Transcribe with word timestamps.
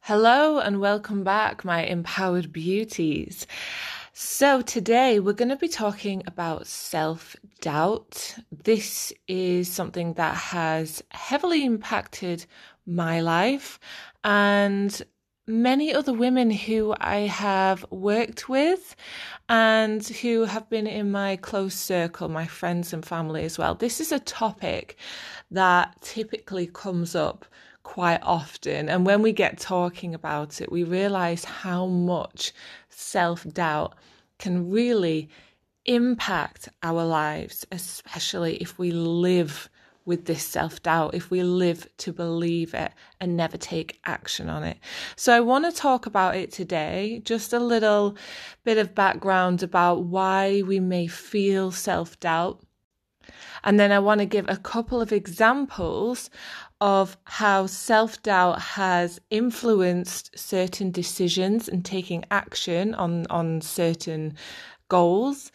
Hello 0.00 0.58
and 0.58 0.80
welcome 0.80 1.22
back, 1.22 1.66
my 1.66 1.84
empowered 1.84 2.50
beauties. 2.50 3.46
So, 4.14 4.62
today 4.62 5.20
we're 5.20 5.34
going 5.34 5.50
to 5.50 5.56
be 5.56 5.68
talking 5.68 6.22
about 6.26 6.66
self 6.66 7.36
doubt. 7.60 8.38
This 8.50 9.12
is 9.26 9.70
something 9.70 10.14
that 10.14 10.34
has 10.34 11.02
heavily 11.10 11.64
impacted 11.64 12.46
my 12.86 13.20
life 13.20 13.78
and 14.24 15.02
many 15.46 15.92
other 15.92 16.12
women 16.12 16.50
who 16.50 16.94
I 17.00 17.20
have 17.20 17.84
worked 17.90 18.48
with 18.48 18.96
and 19.48 20.06
who 20.06 20.44
have 20.44 20.70
been 20.70 20.86
in 20.86 21.10
my 21.10 21.36
close 21.36 21.74
circle, 21.74 22.28
my 22.28 22.46
friends 22.46 22.94
and 22.94 23.04
family 23.04 23.44
as 23.44 23.58
well. 23.58 23.74
This 23.74 24.00
is 24.00 24.12
a 24.12 24.20
topic 24.20 24.96
that 25.50 26.00
typically 26.00 26.66
comes 26.66 27.14
up 27.14 27.44
quite 27.88 28.20
often. 28.22 28.86
And 28.90 29.06
when 29.06 29.22
we 29.22 29.32
get 29.32 29.58
talking 29.58 30.14
about 30.14 30.60
it, 30.60 30.70
we 30.70 30.84
realize 30.84 31.44
how 31.44 31.86
much 31.86 32.52
self 32.90 33.44
doubt 33.54 33.94
can 34.38 34.70
really 34.70 35.30
impact 35.86 36.68
our 36.82 37.02
lives, 37.02 37.66
especially 37.72 38.56
if 38.56 38.78
we 38.78 38.90
live 38.90 39.70
with 40.04 40.26
this 40.26 40.44
self 40.44 40.82
doubt, 40.82 41.14
if 41.14 41.30
we 41.30 41.42
live 41.42 41.88
to 41.96 42.12
believe 42.12 42.74
it 42.74 42.92
and 43.22 43.38
never 43.38 43.56
take 43.56 43.98
action 44.04 44.50
on 44.50 44.64
it. 44.64 44.76
So, 45.16 45.32
I 45.32 45.40
want 45.40 45.64
to 45.64 45.72
talk 45.72 46.04
about 46.04 46.36
it 46.36 46.52
today, 46.52 47.22
just 47.24 47.54
a 47.54 47.58
little 47.58 48.16
bit 48.64 48.76
of 48.76 48.94
background 48.94 49.62
about 49.62 50.04
why 50.04 50.60
we 50.60 50.78
may 50.78 51.06
feel 51.06 51.70
self 51.70 52.20
doubt. 52.20 52.60
And 53.64 53.78
then 53.78 53.92
I 53.92 53.98
want 53.98 54.20
to 54.20 54.26
give 54.26 54.48
a 54.48 54.56
couple 54.56 55.00
of 55.00 55.12
examples 55.12 56.30
of 56.80 57.16
how 57.24 57.66
self 57.66 58.22
doubt 58.22 58.60
has 58.60 59.20
influenced 59.30 60.38
certain 60.38 60.90
decisions 60.90 61.68
and 61.68 61.84
taking 61.84 62.24
action 62.30 62.94
on, 62.94 63.26
on 63.28 63.60
certain 63.60 64.36
goals. 64.88 65.50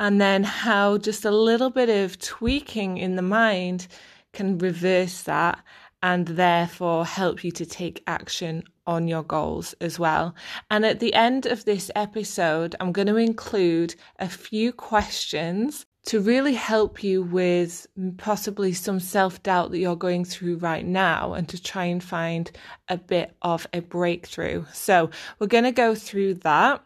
And 0.00 0.20
then 0.20 0.44
how 0.44 0.98
just 0.98 1.24
a 1.24 1.30
little 1.30 1.70
bit 1.70 1.88
of 1.88 2.18
tweaking 2.18 2.98
in 2.98 3.16
the 3.16 3.22
mind 3.22 3.88
can 4.32 4.58
reverse 4.58 5.22
that 5.22 5.58
and 6.02 6.26
therefore 6.28 7.04
help 7.04 7.42
you 7.42 7.50
to 7.50 7.66
take 7.66 8.04
action 8.06 8.62
on 8.86 9.08
your 9.08 9.22
goals 9.22 9.74
as 9.80 9.98
well. 9.98 10.34
And 10.70 10.86
at 10.86 11.00
the 11.00 11.12
end 11.14 11.46
of 11.46 11.64
this 11.64 11.90
episode, 11.94 12.76
I'm 12.80 12.92
going 12.92 13.08
to 13.08 13.16
include 13.16 13.96
a 14.18 14.28
few 14.28 14.72
questions 14.72 15.86
to 16.06 16.20
really 16.20 16.54
help 16.54 17.04
you 17.04 17.22
with 17.22 17.86
possibly 18.16 18.72
some 18.72 19.00
self 19.00 19.42
doubt 19.42 19.70
that 19.70 19.78
you're 19.78 19.96
going 19.96 20.24
through 20.24 20.56
right 20.58 20.86
now 20.86 21.34
and 21.34 21.48
to 21.48 21.62
try 21.62 21.84
and 21.84 22.02
find 22.02 22.50
a 22.88 22.96
bit 22.96 23.36
of 23.42 23.66
a 23.72 23.80
breakthrough. 23.80 24.64
So, 24.72 25.10
we're 25.38 25.48
going 25.48 25.64
to 25.64 25.72
go 25.72 25.94
through 25.94 26.34
that. 26.34 26.82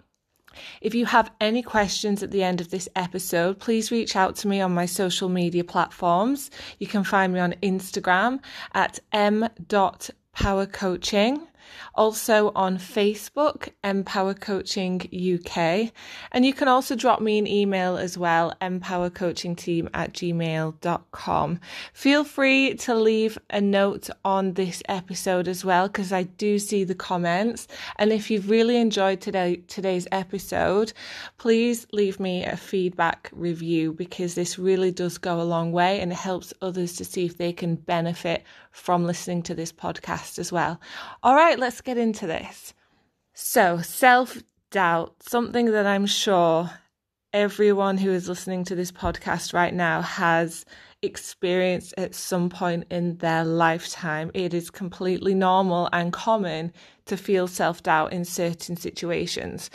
If 0.80 0.94
you 0.94 1.06
have 1.06 1.32
any 1.40 1.62
questions 1.62 2.22
at 2.22 2.30
the 2.30 2.42
end 2.42 2.60
of 2.60 2.68
this 2.70 2.88
episode, 2.94 3.58
please 3.58 3.90
reach 3.90 4.14
out 4.16 4.36
to 4.36 4.48
me 4.48 4.60
on 4.60 4.74
my 4.74 4.84
social 4.86 5.30
media 5.30 5.64
platforms. 5.64 6.50
You 6.78 6.86
can 6.86 7.04
find 7.04 7.32
me 7.32 7.40
on 7.40 7.54
Instagram 7.62 8.40
at 8.74 8.98
m.powercoaching 9.12 11.46
also 11.94 12.52
on 12.54 12.78
Facebook, 12.78 13.68
Empower 13.84 14.34
Coaching 14.34 15.00
UK. 15.12 15.92
And 16.32 16.44
you 16.44 16.52
can 16.52 16.68
also 16.68 16.94
drop 16.94 17.20
me 17.20 17.38
an 17.38 17.46
email 17.46 17.96
as 17.96 18.16
well, 18.16 18.54
empowercoachingteam 18.60 19.88
at 19.94 20.12
gmail.com. 20.12 21.60
Feel 21.92 22.24
free 22.24 22.74
to 22.74 22.94
leave 22.94 23.38
a 23.50 23.60
note 23.60 24.10
on 24.24 24.52
this 24.54 24.82
episode 24.88 25.48
as 25.48 25.64
well, 25.64 25.88
because 25.88 26.12
I 26.12 26.24
do 26.24 26.58
see 26.58 26.84
the 26.84 26.94
comments. 26.94 27.68
And 27.96 28.12
if 28.12 28.30
you've 28.30 28.50
really 28.50 28.76
enjoyed 28.76 29.20
today, 29.20 29.62
today's 29.68 30.06
episode, 30.12 30.92
please 31.38 31.86
leave 31.92 32.20
me 32.20 32.44
a 32.44 32.56
feedback 32.56 33.30
review 33.32 33.92
because 33.92 34.34
this 34.34 34.58
really 34.58 34.90
does 34.90 35.18
go 35.18 35.40
a 35.40 35.42
long 35.42 35.72
way 35.72 36.00
and 36.00 36.12
it 36.12 36.18
helps 36.18 36.52
others 36.62 36.94
to 36.96 37.04
see 37.04 37.26
if 37.26 37.38
they 37.38 37.52
can 37.52 37.76
benefit 37.76 38.44
from 38.72 39.04
listening 39.04 39.42
to 39.44 39.54
this 39.54 39.72
podcast 39.72 40.38
as 40.38 40.50
well. 40.50 40.80
All 41.22 41.34
right, 41.34 41.58
let's 41.58 41.80
get 41.80 41.98
into 41.98 42.26
this. 42.26 42.74
So, 43.34 43.78
self 43.78 44.42
doubt, 44.70 45.14
something 45.22 45.66
that 45.66 45.86
I'm 45.86 46.06
sure 46.06 46.70
everyone 47.32 47.96
who 47.96 48.10
is 48.10 48.28
listening 48.28 48.64
to 48.64 48.74
this 48.74 48.92
podcast 48.92 49.54
right 49.54 49.72
now 49.72 50.02
has 50.02 50.64
experienced 51.02 51.94
at 51.96 52.14
some 52.14 52.48
point 52.48 52.84
in 52.90 53.16
their 53.18 53.44
lifetime. 53.44 54.30
It 54.34 54.54
is 54.54 54.70
completely 54.70 55.34
normal 55.34 55.88
and 55.92 56.12
common 56.12 56.72
to 57.06 57.16
feel 57.16 57.48
self 57.48 57.82
doubt 57.82 58.12
in 58.12 58.24
certain 58.24 58.76
situations. 58.76 59.70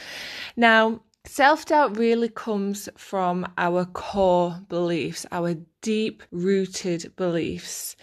Now, 0.55 1.01
Self 1.27 1.65
doubt 1.65 1.97
really 1.97 2.29
comes 2.29 2.87
from 2.95 3.51
our 3.57 3.85
core 3.85 4.61
beliefs, 4.69 5.25
our 5.31 5.55
deep 5.81 6.23
rooted 6.31 7.15
beliefs. 7.15 7.95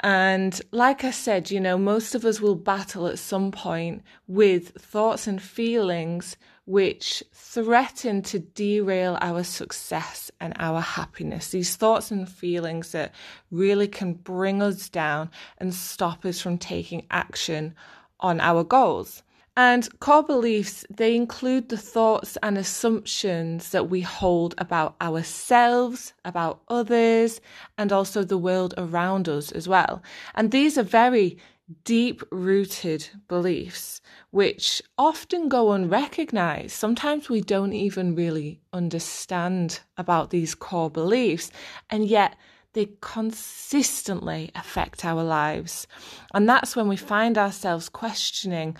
And 0.00 0.58
like 0.70 1.02
I 1.04 1.10
said, 1.10 1.50
you 1.50 1.60
know, 1.60 1.76
most 1.76 2.14
of 2.14 2.24
us 2.24 2.40
will 2.40 2.54
battle 2.54 3.08
at 3.08 3.18
some 3.18 3.50
point 3.50 4.02
with 4.26 4.70
thoughts 4.80 5.26
and 5.26 5.42
feelings 5.42 6.36
which 6.66 7.22
threaten 7.32 8.22
to 8.22 8.38
derail 8.38 9.18
our 9.20 9.42
success 9.42 10.30
and 10.38 10.54
our 10.58 10.80
happiness. 10.80 11.50
These 11.50 11.76
thoughts 11.76 12.10
and 12.10 12.28
feelings 12.28 12.92
that 12.92 13.12
really 13.50 13.88
can 13.88 14.14
bring 14.14 14.62
us 14.62 14.88
down 14.88 15.30
and 15.58 15.74
stop 15.74 16.24
us 16.24 16.40
from 16.40 16.58
taking 16.58 17.06
action 17.10 17.74
on 18.20 18.40
our 18.40 18.62
goals. 18.62 19.22
And 19.58 19.88
core 19.98 20.22
beliefs, 20.22 20.84
they 20.88 21.16
include 21.16 21.68
the 21.68 21.76
thoughts 21.76 22.38
and 22.44 22.56
assumptions 22.56 23.70
that 23.70 23.90
we 23.90 24.02
hold 24.02 24.54
about 24.56 24.94
ourselves, 25.00 26.12
about 26.24 26.60
others, 26.68 27.40
and 27.76 27.90
also 27.92 28.22
the 28.22 28.38
world 28.38 28.72
around 28.78 29.28
us 29.28 29.50
as 29.50 29.66
well. 29.66 30.00
And 30.36 30.52
these 30.52 30.78
are 30.78 30.84
very 30.84 31.38
deep 31.82 32.22
rooted 32.30 33.08
beliefs, 33.26 34.00
which 34.30 34.80
often 34.96 35.48
go 35.48 35.72
unrecognized. 35.72 36.70
Sometimes 36.70 37.28
we 37.28 37.40
don't 37.40 37.72
even 37.72 38.14
really 38.14 38.60
understand 38.72 39.80
about 39.96 40.30
these 40.30 40.54
core 40.54 40.88
beliefs, 40.88 41.50
and 41.90 42.06
yet 42.06 42.36
they 42.74 42.90
consistently 43.00 44.52
affect 44.54 45.04
our 45.04 45.24
lives. 45.24 45.88
And 46.32 46.48
that's 46.48 46.76
when 46.76 46.86
we 46.86 46.96
find 46.96 47.36
ourselves 47.36 47.88
questioning 47.88 48.76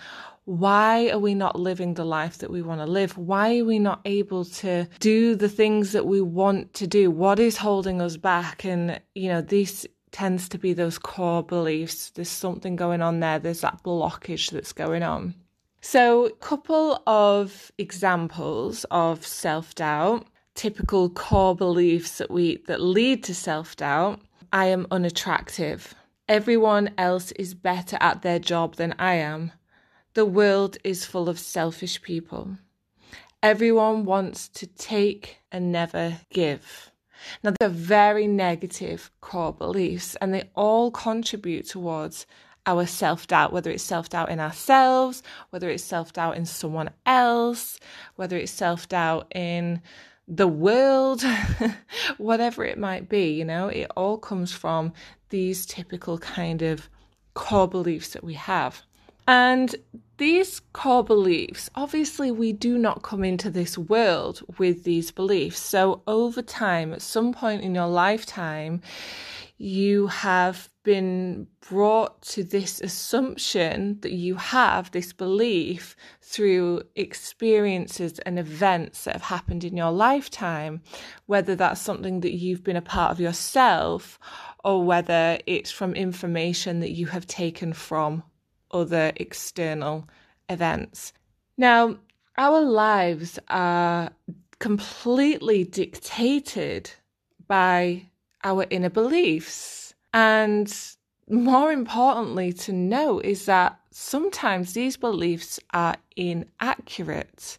why 0.49 1.11
are 1.11 1.19
we 1.19 1.35
not 1.35 1.59
living 1.59 1.93
the 1.93 2.03
life 2.03 2.39
that 2.39 2.49
we 2.49 2.63
want 2.63 2.81
to 2.81 2.87
live? 2.87 3.15
Why 3.19 3.59
are 3.59 3.65
we 3.65 3.77
not 3.77 4.01
able 4.05 4.45
to 4.45 4.87
do 4.99 5.35
the 5.35 5.47
things 5.47 5.91
that 5.91 6.07
we 6.07 6.21
want 6.21 6.73
to 6.73 6.87
do? 6.87 7.11
What 7.11 7.37
is 7.37 7.57
holding 7.57 8.01
us 8.01 8.17
back? 8.17 8.65
And, 8.65 8.99
you 9.13 9.29
know, 9.29 9.41
this 9.41 9.85
tends 10.11 10.49
to 10.49 10.57
be 10.57 10.73
those 10.73 10.97
core 10.97 11.43
beliefs. 11.43 12.09
There's 12.09 12.29
something 12.29 12.75
going 12.75 13.03
on 13.03 13.19
there, 13.19 13.37
there's 13.37 13.61
that 13.61 13.83
blockage 13.83 14.49
that's 14.49 14.73
going 14.73 15.03
on. 15.03 15.35
So, 15.81 16.25
a 16.25 16.31
couple 16.31 17.03
of 17.05 17.71
examples 17.77 18.87
of 18.89 19.23
self 19.23 19.75
doubt, 19.75 20.25
typical 20.55 21.11
core 21.11 21.55
beliefs 21.55 22.17
that 22.17 22.31
we 22.31 22.57
that 22.65 22.81
lead 22.81 23.23
to 23.25 23.35
self 23.35 23.75
doubt. 23.75 24.19
I 24.51 24.65
am 24.65 24.87
unattractive. 24.89 25.93
Everyone 26.27 26.89
else 26.97 27.31
is 27.33 27.53
better 27.53 27.99
at 28.01 28.23
their 28.23 28.39
job 28.39 28.77
than 28.77 28.95
I 28.97 29.13
am. 29.13 29.51
The 30.19 30.25
world 30.25 30.77
is 30.83 31.05
full 31.05 31.29
of 31.29 31.39
selfish 31.39 32.01
people. 32.01 32.57
Everyone 33.41 34.03
wants 34.03 34.49
to 34.49 34.67
take 34.67 35.37
and 35.49 35.71
never 35.71 36.17
give. 36.29 36.91
Now, 37.41 37.53
they're 37.57 37.69
very 37.69 38.27
negative 38.27 39.11
core 39.21 39.53
beliefs, 39.53 40.17
and 40.19 40.33
they 40.33 40.49
all 40.55 40.91
contribute 40.91 41.67
towards 41.67 42.25
our 42.65 42.85
self 42.85 43.27
doubt, 43.27 43.53
whether 43.53 43.71
it's 43.71 43.81
self 43.81 44.09
doubt 44.09 44.27
in 44.27 44.41
ourselves, 44.41 45.23
whether 45.51 45.69
it's 45.69 45.85
self 45.85 46.11
doubt 46.11 46.35
in 46.35 46.45
someone 46.45 46.89
else, 47.05 47.79
whether 48.17 48.35
it's 48.35 48.51
self 48.51 48.89
doubt 48.89 49.31
in 49.33 49.81
the 50.27 50.49
world, 50.49 51.23
whatever 52.17 52.65
it 52.65 52.77
might 52.77 53.07
be, 53.07 53.31
you 53.31 53.45
know, 53.45 53.69
it 53.69 53.89
all 53.95 54.17
comes 54.17 54.51
from 54.51 54.91
these 55.29 55.65
typical 55.65 56.17
kind 56.17 56.61
of 56.61 56.89
core 57.35 57.69
beliefs 57.69 58.09
that 58.09 58.23
we 58.25 58.33
have. 58.33 58.83
And 59.29 59.75
these 60.17 60.59
core 60.73 61.03
beliefs, 61.03 61.69
obviously, 61.75 62.31
we 62.31 62.51
do 62.51 62.79
not 62.79 63.03
come 63.03 63.23
into 63.23 63.51
this 63.51 63.77
world 63.77 64.41
with 64.57 64.85
these 64.85 65.11
beliefs. 65.11 65.59
So, 65.59 66.01
over 66.07 66.41
time, 66.41 66.93
at 66.93 67.03
some 67.03 67.31
point 67.31 67.61
in 67.61 67.75
your 67.75 67.85
lifetime, 67.85 68.81
you 69.59 70.07
have 70.07 70.67
been 70.81 71.45
brought 71.69 72.23
to 72.23 72.43
this 72.43 72.81
assumption 72.81 73.99
that 74.01 74.13
you 74.13 74.33
have 74.33 74.89
this 74.89 75.13
belief 75.13 75.95
through 76.23 76.81
experiences 76.95 78.17
and 78.25 78.39
events 78.39 79.03
that 79.03 79.13
have 79.13 79.21
happened 79.21 79.63
in 79.63 79.77
your 79.77 79.91
lifetime, 79.91 80.81
whether 81.27 81.55
that's 81.55 81.81
something 81.81 82.21
that 82.21 82.33
you've 82.33 82.63
been 82.63 82.75
a 82.75 82.81
part 82.81 83.11
of 83.11 83.19
yourself 83.19 84.17
or 84.63 84.83
whether 84.83 85.37
it's 85.45 85.69
from 85.69 85.93
information 85.93 86.79
that 86.79 86.93
you 86.93 87.05
have 87.05 87.27
taken 87.27 87.73
from 87.73 88.23
other 88.71 89.11
external 89.15 90.07
events. 90.49 91.13
Now, 91.57 91.97
our 92.37 92.61
lives 92.61 93.39
are 93.49 94.11
completely 94.59 95.63
dictated 95.63 96.91
by 97.47 98.03
our 98.43 98.65
inner 98.69 98.89
beliefs. 98.89 99.93
And 100.13 100.73
more 101.29 101.71
importantly, 101.71 102.53
to 102.53 102.73
know 102.73 103.19
is 103.19 103.45
that 103.45 103.79
sometimes 103.91 104.73
these 104.73 104.97
beliefs 104.97 105.59
are 105.73 105.95
inaccurate. 106.15 107.57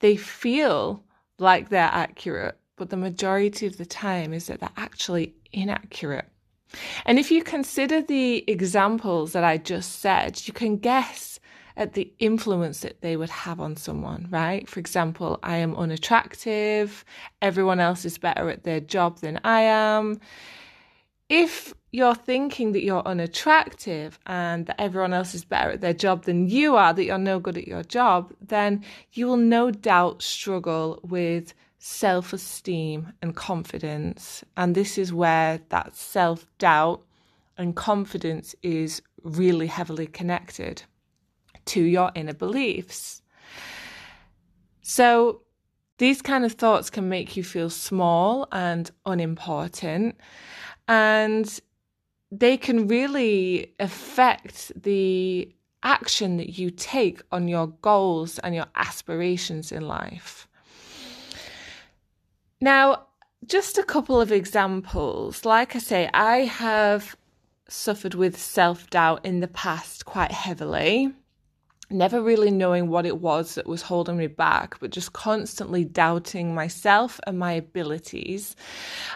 They 0.00 0.16
feel 0.16 1.02
like 1.38 1.68
they're 1.68 1.90
accurate, 1.92 2.58
but 2.76 2.90
the 2.90 2.96
majority 2.96 3.66
of 3.66 3.76
the 3.76 3.86
time 3.86 4.32
is 4.32 4.46
that 4.46 4.60
they're 4.60 4.70
actually 4.76 5.34
inaccurate. 5.52 6.28
And 7.04 7.18
if 7.18 7.30
you 7.30 7.42
consider 7.42 8.02
the 8.02 8.44
examples 8.50 9.32
that 9.32 9.44
I 9.44 9.58
just 9.58 10.00
said, 10.00 10.46
you 10.46 10.52
can 10.52 10.76
guess 10.76 11.40
at 11.76 11.92
the 11.92 12.10
influence 12.18 12.80
that 12.80 13.02
they 13.02 13.16
would 13.16 13.30
have 13.30 13.60
on 13.60 13.76
someone, 13.76 14.26
right? 14.30 14.68
For 14.68 14.80
example, 14.80 15.38
I 15.42 15.56
am 15.56 15.76
unattractive, 15.76 17.04
everyone 17.42 17.80
else 17.80 18.04
is 18.04 18.18
better 18.18 18.48
at 18.48 18.64
their 18.64 18.80
job 18.80 19.18
than 19.20 19.40
I 19.44 19.60
am. 19.62 20.20
If 21.28 21.74
you're 21.92 22.14
thinking 22.14 22.72
that 22.72 22.84
you're 22.84 23.06
unattractive 23.06 24.18
and 24.26 24.66
that 24.66 24.80
everyone 24.80 25.12
else 25.12 25.34
is 25.34 25.44
better 25.44 25.70
at 25.70 25.80
their 25.80 25.94
job 25.94 26.24
than 26.24 26.48
you 26.48 26.76
are, 26.76 26.94
that 26.94 27.04
you're 27.04 27.18
no 27.18 27.40
good 27.40 27.58
at 27.58 27.68
your 27.68 27.82
job, 27.82 28.32
then 28.40 28.84
you 29.12 29.26
will 29.26 29.36
no 29.36 29.70
doubt 29.70 30.22
struggle 30.22 31.00
with 31.02 31.52
self 31.86 32.32
esteem 32.32 33.12
and 33.22 33.36
confidence. 33.36 34.44
And 34.56 34.74
this 34.74 34.98
is 34.98 35.12
where 35.12 35.60
that 35.68 35.94
self 35.94 36.44
doubt 36.58 37.02
and 37.56 37.76
confidence 37.76 38.54
is 38.62 39.00
really 39.22 39.68
heavily 39.68 40.06
connected 40.08 40.82
to 41.66 41.80
your 41.80 42.10
inner 42.14 42.34
beliefs. 42.34 43.22
So, 44.82 45.42
these 45.98 46.20
kind 46.20 46.44
of 46.44 46.52
thoughts 46.52 46.90
can 46.90 47.08
make 47.08 47.36
you 47.36 47.44
feel 47.44 47.70
small 47.70 48.48
and 48.52 48.90
unimportant. 49.06 50.16
And 50.88 51.60
they 52.32 52.56
can 52.56 52.88
really 52.88 53.74
affect 53.78 54.72
the 54.74 55.54
action 55.84 56.36
that 56.36 56.58
you 56.58 56.70
take 56.70 57.22
on 57.30 57.46
your 57.48 57.68
goals 57.68 58.38
and 58.40 58.54
your 58.54 58.66
aspirations 58.74 59.70
in 59.70 59.86
life. 59.86 60.48
Now, 62.60 63.06
just 63.44 63.78
a 63.78 63.82
couple 63.82 64.20
of 64.20 64.32
examples. 64.32 65.44
Like 65.44 65.76
I 65.76 65.78
say, 65.78 66.10
I 66.14 66.38
have 66.38 67.16
suffered 67.68 68.14
with 68.14 68.38
self 68.38 68.88
doubt 68.90 69.24
in 69.24 69.40
the 69.40 69.48
past 69.48 70.04
quite 70.04 70.32
heavily 70.32 71.12
never 71.90 72.20
really 72.20 72.50
knowing 72.50 72.88
what 72.88 73.06
it 73.06 73.20
was 73.20 73.54
that 73.54 73.66
was 73.66 73.82
holding 73.82 74.16
me 74.16 74.26
back, 74.26 74.78
but 74.80 74.90
just 74.90 75.12
constantly 75.12 75.84
doubting 75.84 76.54
myself 76.54 77.20
and 77.26 77.38
my 77.38 77.52
abilities. 77.52 78.56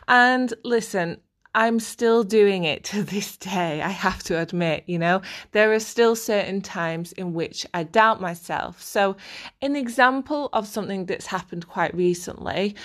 And 0.08 0.52
listen, 0.64 1.20
I'm 1.54 1.80
still 1.80 2.22
doing 2.22 2.64
it 2.64 2.84
to 2.84 3.02
this 3.14 3.36
day, 3.36 3.82
I 3.82 3.88
have 3.88 4.22
to 4.24 4.38
admit, 4.38 4.84
you 4.86 4.98
know, 4.98 5.22
there 5.52 5.72
are 5.72 5.80
still 5.80 6.14
certain 6.14 6.60
times 6.60 7.12
in 7.12 7.34
which 7.34 7.66
I 7.74 7.82
doubt 7.82 8.20
myself. 8.20 8.80
So, 8.80 9.16
an 9.60 9.74
example 9.74 10.48
of 10.52 10.66
something 10.66 11.06
that's 11.06 11.26
happened 11.26 11.66
quite 11.68 11.94
recently. 11.94 12.76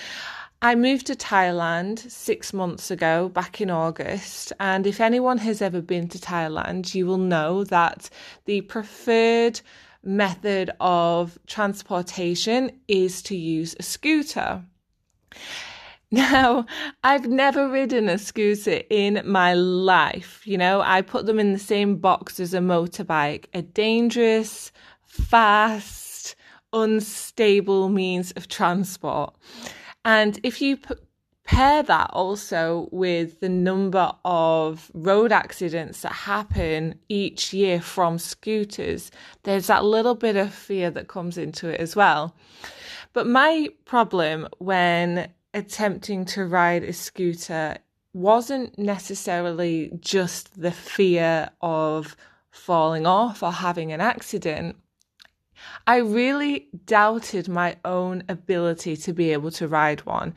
I 0.65 0.73
moved 0.73 1.05
to 1.05 1.15
Thailand 1.15 1.99
six 2.09 2.51
months 2.51 2.89
ago, 2.89 3.29
back 3.29 3.61
in 3.61 3.69
August. 3.69 4.51
And 4.59 4.87
if 4.87 4.99
anyone 4.99 5.37
has 5.37 5.61
ever 5.61 5.79
been 5.79 6.07
to 6.07 6.17
Thailand, 6.17 6.95
you 6.95 7.05
will 7.05 7.19
know 7.19 7.63
that 7.65 8.09
the 8.45 8.61
preferred 8.61 9.61
method 10.01 10.71
of 10.79 11.37
transportation 11.45 12.71
is 12.87 13.21
to 13.21 13.37
use 13.37 13.75
a 13.77 13.83
scooter. 13.83 14.63
Now, 16.09 16.65
I've 17.03 17.27
never 17.27 17.69
ridden 17.69 18.09
a 18.09 18.17
scooter 18.17 18.81
in 18.89 19.21
my 19.23 19.53
life. 19.53 20.41
You 20.47 20.57
know, 20.57 20.81
I 20.81 21.03
put 21.03 21.27
them 21.27 21.37
in 21.37 21.53
the 21.53 21.59
same 21.59 21.97
box 21.97 22.39
as 22.39 22.55
a 22.55 22.59
motorbike, 22.59 23.45
a 23.53 23.61
dangerous, 23.61 24.71
fast, 25.03 26.35
unstable 26.73 27.87
means 27.89 28.31
of 28.31 28.47
transport. 28.47 29.35
And 30.05 30.39
if 30.43 30.61
you 30.61 30.77
pair 31.43 31.83
that 31.83 32.09
also 32.13 32.89
with 32.91 33.39
the 33.39 33.49
number 33.49 34.11
of 34.23 34.89
road 34.93 35.31
accidents 35.31 36.01
that 36.01 36.11
happen 36.11 36.99
each 37.09 37.53
year 37.53 37.81
from 37.81 38.19
scooters, 38.19 39.11
there's 39.43 39.67
that 39.67 39.83
little 39.83 40.15
bit 40.15 40.35
of 40.35 40.53
fear 40.53 40.89
that 40.91 41.07
comes 41.07 41.37
into 41.37 41.67
it 41.67 41.79
as 41.79 41.95
well. 41.95 42.35
But 43.13 43.27
my 43.27 43.69
problem 43.85 44.47
when 44.59 45.29
attempting 45.53 46.25
to 46.25 46.45
ride 46.45 46.83
a 46.83 46.93
scooter 46.93 47.77
wasn't 48.13 48.77
necessarily 48.77 49.91
just 49.99 50.61
the 50.61 50.71
fear 50.71 51.49
of 51.61 52.15
falling 52.51 53.05
off 53.05 53.43
or 53.43 53.51
having 53.51 53.91
an 53.91 54.01
accident. 54.01 54.77
I 55.87 55.97
really 55.97 56.67
doubted 56.85 57.47
my 57.47 57.77
own 57.85 58.23
ability 58.29 58.97
to 58.97 59.13
be 59.13 59.31
able 59.31 59.51
to 59.51 59.67
ride 59.67 60.05
one. 60.05 60.33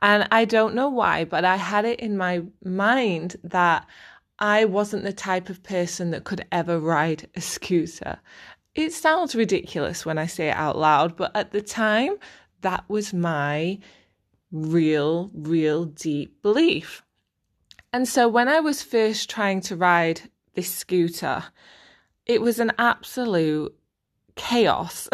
And 0.00 0.28
I 0.30 0.44
don't 0.44 0.74
know 0.74 0.88
why, 0.88 1.24
but 1.24 1.44
I 1.44 1.56
had 1.56 1.84
it 1.84 2.00
in 2.00 2.16
my 2.16 2.42
mind 2.64 3.36
that 3.44 3.86
I 4.38 4.64
wasn't 4.64 5.04
the 5.04 5.12
type 5.12 5.48
of 5.48 5.62
person 5.62 6.10
that 6.10 6.24
could 6.24 6.44
ever 6.50 6.78
ride 6.78 7.28
a 7.34 7.40
scooter. 7.40 8.18
It 8.74 8.92
sounds 8.92 9.34
ridiculous 9.34 10.06
when 10.06 10.18
I 10.18 10.26
say 10.26 10.48
it 10.48 10.56
out 10.56 10.78
loud, 10.78 11.16
but 11.16 11.30
at 11.36 11.52
the 11.52 11.62
time, 11.62 12.16
that 12.62 12.84
was 12.88 13.12
my 13.12 13.78
real, 14.50 15.30
real 15.34 15.84
deep 15.84 16.42
belief. 16.42 17.02
And 17.92 18.08
so 18.08 18.26
when 18.28 18.48
I 18.48 18.60
was 18.60 18.82
first 18.82 19.28
trying 19.28 19.60
to 19.62 19.76
ride 19.76 20.22
this 20.54 20.70
scooter, 20.74 21.44
it 22.24 22.40
was 22.40 22.58
an 22.58 22.72
absolute 22.78 23.76
chaos. 24.36 25.08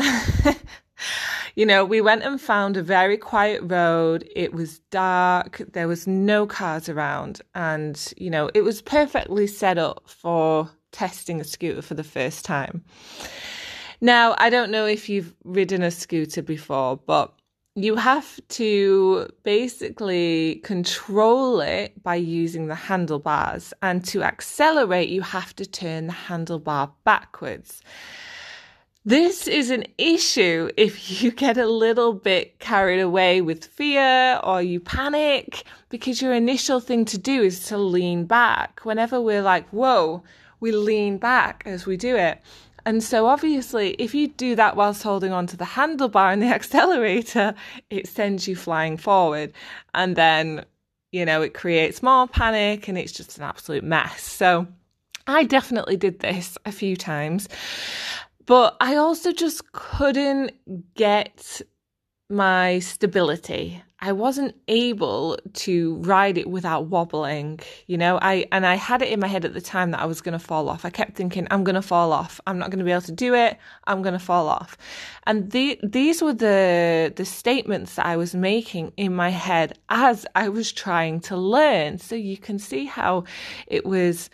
you 1.55 1.67
know, 1.67 1.85
we 1.85 2.00
went 2.00 2.23
and 2.23 2.41
found 2.41 2.76
a 2.76 2.82
very 2.82 3.17
quiet 3.17 3.61
road. 3.65 4.29
It 4.35 4.53
was 4.53 4.79
dark, 4.91 5.62
there 5.73 5.88
was 5.88 6.06
no 6.06 6.47
cars 6.47 6.88
around, 6.88 7.41
and, 7.55 8.12
you 8.17 8.31
know, 8.31 8.50
it 8.55 8.62
was 8.62 8.82
perfectly 8.82 9.47
set 9.47 9.79
up 9.79 10.09
for 10.09 10.70
testing 10.93 11.41
a 11.41 11.44
scooter 11.44 11.82
for 11.82 11.94
the 11.94 12.05
first 12.05 12.44
time. 12.44 12.85
Now, 14.00 14.35
I 14.38 14.50
don't 14.50 14.70
know 14.70 14.87
if 14.87 15.08
you've 15.08 15.34
ridden 15.44 15.82
a 15.82 15.91
scooter 15.91 16.43
before, 16.43 16.96
but 16.96 17.32
you 17.75 17.94
have 17.94 18.41
to 18.48 19.29
basically 19.44 20.60
control 20.65 21.60
it 21.60 22.01
by 22.03 22.17
using 22.17 22.67
the 22.67 22.75
handlebars. 22.75 23.72
And 23.82 24.05
to 24.06 24.22
accelerate, 24.22 25.08
you 25.08 25.22
have 25.22 25.55
to 25.56 25.67
turn 25.67 26.08
the 26.08 26.13
handlebar 26.13 26.91
backwards. 27.05 27.82
This 29.08 29.48
is 29.48 29.70
an 29.70 29.84
issue 29.96 30.69
if 30.77 31.22
you 31.22 31.31
get 31.31 31.56
a 31.56 31.67
little 31.67 32.12
bit 32.12 32.58
carried 32.58 33.00
away 33.00 33.41
with 33.41 33.65
fear 33.65 34.38
or 34.44 34.60
you 34.60 34.81
panic 34.81 35.65
because 35.88 36.20
your 36.20 36.34
initial 36.34 36.79
thing 36.79 37.06
to 37.06 37.17
do 37.17 37.43
is 37.43 37.65
to 37.69 37.79
lean 37.79 38.27
back. 38.27 38.81
Whenever 38.84 39.19
we're 39.19 39.41
like, 39.41 39.67
whoa, 39.70 40.22
we 40.60 40.72
lean 40.72 41.17
back 41.17 41.62
as 41.65 41.86
we 41.86 41.96
do 41.96 42.17
it. 42.17 42.43
And 42.84 43.03
so, 43.03 43.24
obviously, 43.24 43.93
if 43.93 44.15
you 44.15 44.29
do 44.29 44.55
that 44.56 44.77
whilst 44.77 45.03
holding 45.03 45.32
onto 45.32 45.56
the 45.56 45.65
handlebar 45.65 46.31
and 46.31 46.43
the 46.43 46.48
accelerator, 46.55 47.55
it 47.88 48.06
sends 48.08 48.46
you 48.46 48.56
flying 48.56 48.98
forward. 48.98 49.55
And 49.94 50.17
then, 50.17 50.67
you 51.12 51.24
know, 51.24 51.41
it 51.41 51.55
creates 51.55 52.03
more 52.03 52.29
panic 52.29 52.88
and 52.88 52.98
it's 52.98 53.12
just 53.12 53.38
an 53.38 53.44
absolute 53.44 53.84
mess. 53.84 54.20
So, 54.20 54.67
I 55.27 55.44
definitely 55.44 55.96
did 55.96 56.20
this 56.20 56.58
a 56.67 56.72
few 56.72 56.94
times. 56.94 57.48
But 58.48 58.78
I 58.81 58.96
also 58.96 59.31
just 59.31 59.72
couldn't 59.72 60.52
get 60.94 61.60
my 62.31 62.78
stability. 62.78 63.82
I 64.00 64.12
wasn't 64.12 64.55
able 64.69 65.36
to 65.52 65.96
ride 65.96 66.38
it 66.38 66.48
without 66.48 66.86
wobbling, 66.86 67.60
you 67.86 67.98
know. 67.98 68.19
I 68.22 68.46
and 68.50 68.64
I 68.64 68.76
had 68.76 69.02
it 69.02 69.12
in 69.12 69.20
my 69.20 69.26
head 69.26 69.44
at 69.44 69.52
the 69.52 69.60
time 69.60 69.90
that 69.90 70.00
I 70.00 70.06
was 70.06 70.22
going 70.22 70.32
to 70.32 70.38
fall 70.38 70.70
off. 70.70 70.86
I 70.86 70.90
kept 70.90 71.14
thinking 71.14 71.46
I'm 71.50 71.62
going 71.62 71.74
to 71.74 71.82
fall 71.82 72.10
off. 72.10 72.40
I'm 72.46 72.58
not 72.58 72.70
going 72.70 72.78
to 72.78 72.86
be 72.86 72.90
able 72.90 73.02
to 73.02 73.12
do 73.12 73.34
it. 73.34 73.58
I'm 73.86 74.00
going 74.00 74.14
to 74.14 74.19
fall 74.19 74.48
off. 74.48 74.78
And 75.26 75.50
the, 75.50 75.78
these 75.82 76.22
were 76.22 76.32
the 76.32 77.12
the 77.14 77.26
statements 77.26 77.96
that 77.96 78.06
I 78.06 78.17
was 78.17 78.34
making 78.34 78.93
in 78.96 79.14
my 79.14 79.28
head 79.28 79.78
as 79.90 80.24
I 80.34 80.48
was 80.48 80.72
trying 80.72 81.20
to 81.28 81.36
learn. 81.36 81.98
So 81.98 82.14
you 82.14 82.38
can 82.38 82.58
see 82.58 82.86
how 82.86 83.24
it 83.67 83.84
was 83.84 84.31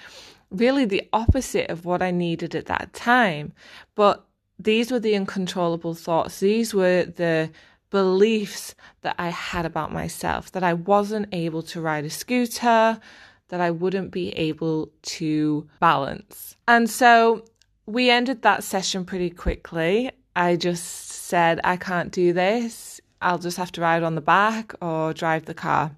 really 0.54 0.84
the 0.84 1.08
opposite 1.12 1.70
of 1.70 1.84
what 1.84 2.02
I 2.02 2.11
needed 2.11 2.54
at 2.54 2.66
that 2.66 2.92
time. 2.92 3.52
But 3.94 4.26
these 4.58 4.90
were 4.90 5.00
the 5.00 5.16
uncontrollable 5.16 5.94
thoughts. 5.94 6.40
These 6.40 6.75
were 6.75 7.04
the 7.04 7.50
beliefs 7.90 8.75
that 9.02 9.14
I 9.18 9.28
had 9.28 9.66
about 9.66 9.92
myself 9.92 10.50
that 10.52 10.64
I 10.64 10.73
wasn't 10.73 11.28
able 11.32 11.62
to 11.62 11.80
ride 11.80 12.04
a 12.04 12.11
scooter, 12.11 12.99
that 13.49 13.61
I 13.61 13.70
wouldn't 13.70 14.11
be 14.11 14.30
able 14.30 14.90
to 15.02 15.68
balance. 15.80 16.56
And 16.66 16.88
so 16.88 17.44
we 17.87 18.11
ended 18.11 18.42
that 18.42 18.64
session 18.64 19.04
pretty 19.04 19.30
quickly. 19.30 20.11
I 20.34 20.56
just 20.56 21.08
said, 21.08 21.61
I 21.62 21.76
can't 21.76 22.11
do 22.11 22.32
this. 22.32 23.00
I'll 23.23 23.38
just 23.38 23.56
have 23.56 23.73
to 23.73 23.80
ride 23.80 24.02
on 24.02 24.14
the 24.14 24.20
back 24.20 24.75
or 24.82 25.12
drive 25.12 25.44
the 25.44 25.54
car. 25.54 25.96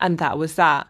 And 0.00 0.18
that 0.18 0.38
was 0.38 0.54
that. 0.54 0.88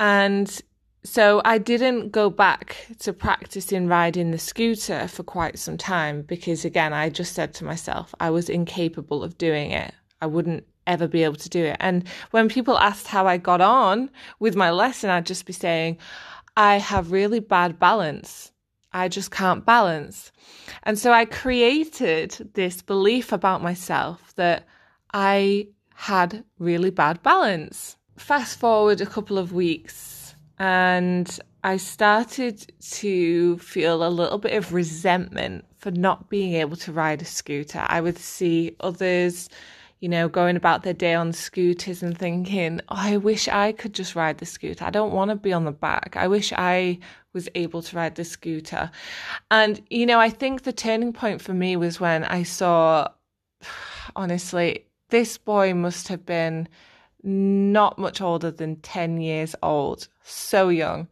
And 0.00 0.60
so 1.04 1.42
I 1.44 1.58
didn't 1.58 2.10
go 2.10 2.30
back 2.30 2.86
to 3.00 3.12
practicing 3.12 3.88
riding 3.88 4.30
the 4.30 4.38
scooter 4.38 5.06
for 5.06 5.22
quite 5.22 5.58
some 5.58 5.76
time 5.76 6.22
because, 6.22 6.64
again, 6.64 6.94
I 6.94 7.10
just 7.10 7.34
said 7.34 7.52
to 7.54 7.64
myself 7.64 8.14
I 8.20 8.30
was 8.30 8.48
incapable 8.48 9.22
of 9.22 9.36
doing 9.36 9.70
it. 9.70 9.92
I 10.22 10.26
wouldn't 10.26 10.64
ever 10.86 11.06
be 11.06 11.22
able 11.22 11.36
to 11.36 11.48
do 11.48 11.62
it. 11.64 11.76
And 11.80 12.08
when 12.30 12.48
people 12.48 12.78
asked 12.78 13.06
how 13.06 13.26
I 13.26 13.36
got 13.36 13.60
on 13.60 14.10
with 14.38 14.56
my 14.56 14.70
lesson, 14.70 15.10
I'd 15.10 15.26
just 15.26 15.44
be 15.44 15.52
saying, 15.52 15.98
I 16.56 16.78
have 16.78 17.12
really 17.12 17.40
bad 17.40 17.78
balance. 17.78 18.52
I 18.92 19.08
just 19.08 19.30
can't 19.30 19.66
balance. 19.66 20.32
And 20.84 20.98
so 20.98 21.12
I 21.12 21.24
created 21.26 22.50
this 22.54 22.80
belief 22.80 23.32
about 23.32 23.62
myself 23.62 24.32
that 24.36 24.66
I 25.12 25.68
had 25.94 26.44
really 26.58 26.90
bad 26.90 27.22
balance. 27.22 27.96
Fast 28.16 28.58
forward 28.58 29.00
a 29.00 29.06
couple 29.06 29.36
of 29.36 29.52
weeks, 29.52 30.23
and 30.58 31.38
I 31.62 31.76
started 31.76 32.72
to 32.92 33.58
feel 33.58 34.06
a 34.06 34.08
little 34.08 34.38
bit 34.38 34.54
of 34.54 34.72
resentment 34.72 35.64
for 35.78 35.90
not 35.90 36.28
being 36.28 36.54
able 36.54 36.76
to 36.76 36.92
ride 36.92 37.22
a 37.22 37.24
scooter. 37.24 37.84
I 37.88 38.00
would 38.00 38.18
see 38.18 38.76
others 38.80 39.48
you 40.04 40.10
know, 40.10 40.28
going 40.28 40.54
about 40.54 40.82
their 40.82 40.92
day 40.92 41.14
on 41.14 41.32
scooters 41.32 42.02
and 42.02 42.18
thinking, 42.18 42.78
oh, 42.90 42.96
I 42.98 43.16
wish 43.16 43.48
I 43.48 43.72
could 43.72 43.94
just 43.94 44.14
ride 44.14 44.36
the 44.36 44.44
scooter. 44.44 44.84
I 44.84 44.90
don't 44.90 45.14
want 45.14 45.30
to 45.30 45.34
be 45.34 45.50
on 45.50 45.64
the 45.64 45.72
back. 45.72 46.14
I 46.14 46.28
wish 46.28 46.52
I 46.52 46.98
was 47.32 47.48
able 47.54 47.80
to 47.80 47.96
ride 47.96 48.14
the 48.14 48.24
scooter. 48.24 48.90
And, 49.50 49.80
you 49.88 50.04
know, 50.04 50.20
I 50.20 50.28
think 50.28 50.64
the 50.64 50.74
turning 50.74 51.14
point 51.14 51.40
for 51.40 51.54
me 51.54 51.76
was 51.76 52.00
when 52.00 52.22
I 52.24 52.42
saw, 52.42 53.08
honestly, 54.14 54.84
this 55.08 55.38
boy 55.38 55.72
must 55.72 56.08
have 56.08 56.26
been 56.26 56.68
not 57.24 57.98
much 57.98 58.20
older 58.20 58.50
than 58.50 58.76
10 58.76 59.20
years 59.20 59.56
old, 59.62 60.08
so 60.22 60.68
young, 60.68 61.08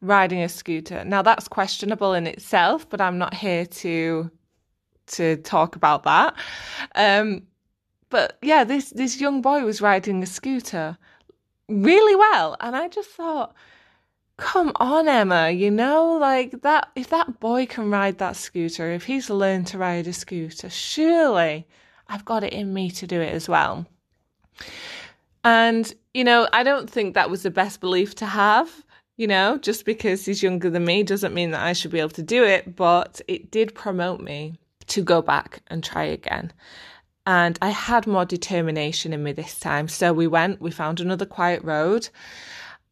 riding 0.00 0.42
a 0.42 0.48
scooter. 0.48 1.04
Now 1.04 1.22
that's 1.22 1.48
questionable 1.48 2.12
in 2.12 2.26
itself, 2.26 2.88
but 2.88 3.00
I'm 3.00 3.18
not 3.18 3.34
here 3.34 3.64
to 3.66 4.30
to 5.06 5.36
talk 5.36 5.76
about 5.76 6.02
that. 6.04 6.34
Um, 6.94 7.42
but 8.10 8.38
yeah, 8.42 8.64
this 8.64 8.90
this 8.90 9.20
young 9.20 9.42
boy 9.42 9.64
was 9.64 9.80
riding 9.80 10.22
a 10.22 10.26
scooter 10.26 10.98
really 11.68 12.16
well, 12.16 12.56
and 12.60 12.76
I 12.76 12.88
just 12.88 13.10
thought, 13.10 13.54
come 14.36 14.72
on, 14.76 15.08
Emma, 15.08 15.50
you 15.50 15.70
know, 15.70 16.16
like 16.20 16.62
that. 16.62 16.90
If 16.96 17.08
that 17.10 17.40
boy 17.40 17.66
can 17.66 17.90
ride 17.90 18.18
that 18.18 18.36
scooter, 18.36 18.90
if 18.90 19.04
he's 19.04 19.30
learned 19.30 19.68
to 19.68 19.78
ride 19.78 20.06
a 20.06 20.12
scooter, 20.12 20.70
surely 20.70 21.66
I've 22.08 22.24
got 22.24 22.44
it 22.44 22.52
in 22.52 22.74
me 22.74 22.90
to 22.90 23.06
do 23.06 23.20
it 23.20 23.32
as 23.32 23.48
well. 23.48 23.86
And 25.44 25.92
you 26.14 26.24
know, 26.24 26.48
I 26.52 26.62
don't 26.62 26.88
think 26.88 27.14
that 27.14 27.30
was 27.30 27.42
the 27.42 27.50
best 27.50 27.80
belief 27.80 28.14
to 28.16 28.26
have. 28.26 28.84
You 29.16 29.28
know, 29.28 29.58
just 29.58 29.84
because 29.84 30.24
he's 30.24 30.42
younger 30.42 30.68
than 30.70 30.84
me 30.84 31.04
doesn't 31.04 31.34
mean 31.34 31.52
that 31.52 31.62
I 31.62 31.72
should 31.72 31.92
be 31.92 32.00
able 32.00 32.10
to 32.10 32.22
do 32.22 32.42
it, 32.42 32.74
but 32.74 33.20
it 33.28 33.52
did 33.52 33.72
promote 33.72 34.20
me 34.20 34.58
to 34.88 35.02
go 35.02 35.22
back 35.22 35.62
and 35.68 35.84
try 35.84 36.02
again. 36.02 36.52
And 37.26 37.56
I 37.62 37.68
had 37.70 38.08
more 38.08 38.24
determination 38.24 39.12
in 39.12 39.22
me 39.22 39.32
this 39.32 39.60
time. 39.60 39.86
So 39.86 40.12
we 40.12 40.26
went, 40.26 40.60
we 40.60 40.72
found 40.72 41.00
another 41.00 41.26
quiet 41.26 41.62
road, 41.62 42.08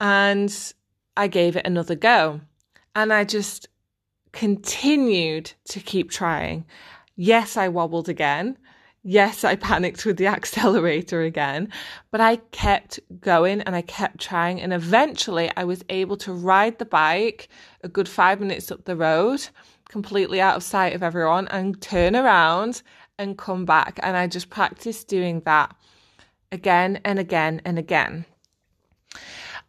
and 0.00 0.72
I 1.16 1.26
gave 1.26 1.56
it 1.56 1.66
another 1.66 1.96
go. 1.96 2.40
And 2.94 3.12
I 3.12 3.24
just 3.24 3.68
continued 4.32 5.52
to 5.70 5.80
keep 5.80 6.10
trying. 6.10 6.64
Yes, 7.16 7.56
I 7.56 7.68
wobbled 7.68 8.08
again. 8.08 8.56
Yes, 9.04 9.42
I 9.42 9.56
panicked 9.56 10.06
with 10.06 10.16
the 10.16 10.26
accelerator 10.38 11.22
again, 11.22 11.72
but 12.10 12.20
I 12.20 12.36
kept 12.36 13.00
going 13.20 13.60
and 13.62 13.74
I 13.74 13.82
kept 13.82 14.20
trying. 14.20 14.60
And 14.60 14.72
eventually 14.72 15.50
I 15.56 15.64
was 15.64 15.84
able 15.88 16.16
to 16.18 16.32
ride 16.32 16.78
the 16.78 16.84
bike 16.84 17.48
a 17.82 17.88
good 17.88 18.08
five 18.08 18.40
minutes 18.40 18.70
up 18.70 18.84
the 18.84 18.96
road, 18.96 19.46
completely 19.88 20.40
out 20.40 20.56
of 20.56 20.62
sight 20.62 20.94
of 20.94 21.02
everyone, 21.02 21.48
and 21.48 21.80
turn 21.80 22.14
around 22.14 22.82
and 23.18 23.36
come 23.36 23.64
back. 23.64 23.98
And 24.02 24.16
I 24.16 24.28
just 24.28 24.50
practiced 24.50 25.08
doing 25.08 25.40
that 25.40 25.74
again 26.52 27.00
and 27.04 27.18
again 27.18 27.60
and 27.64 27.78
again. 27.78 28.24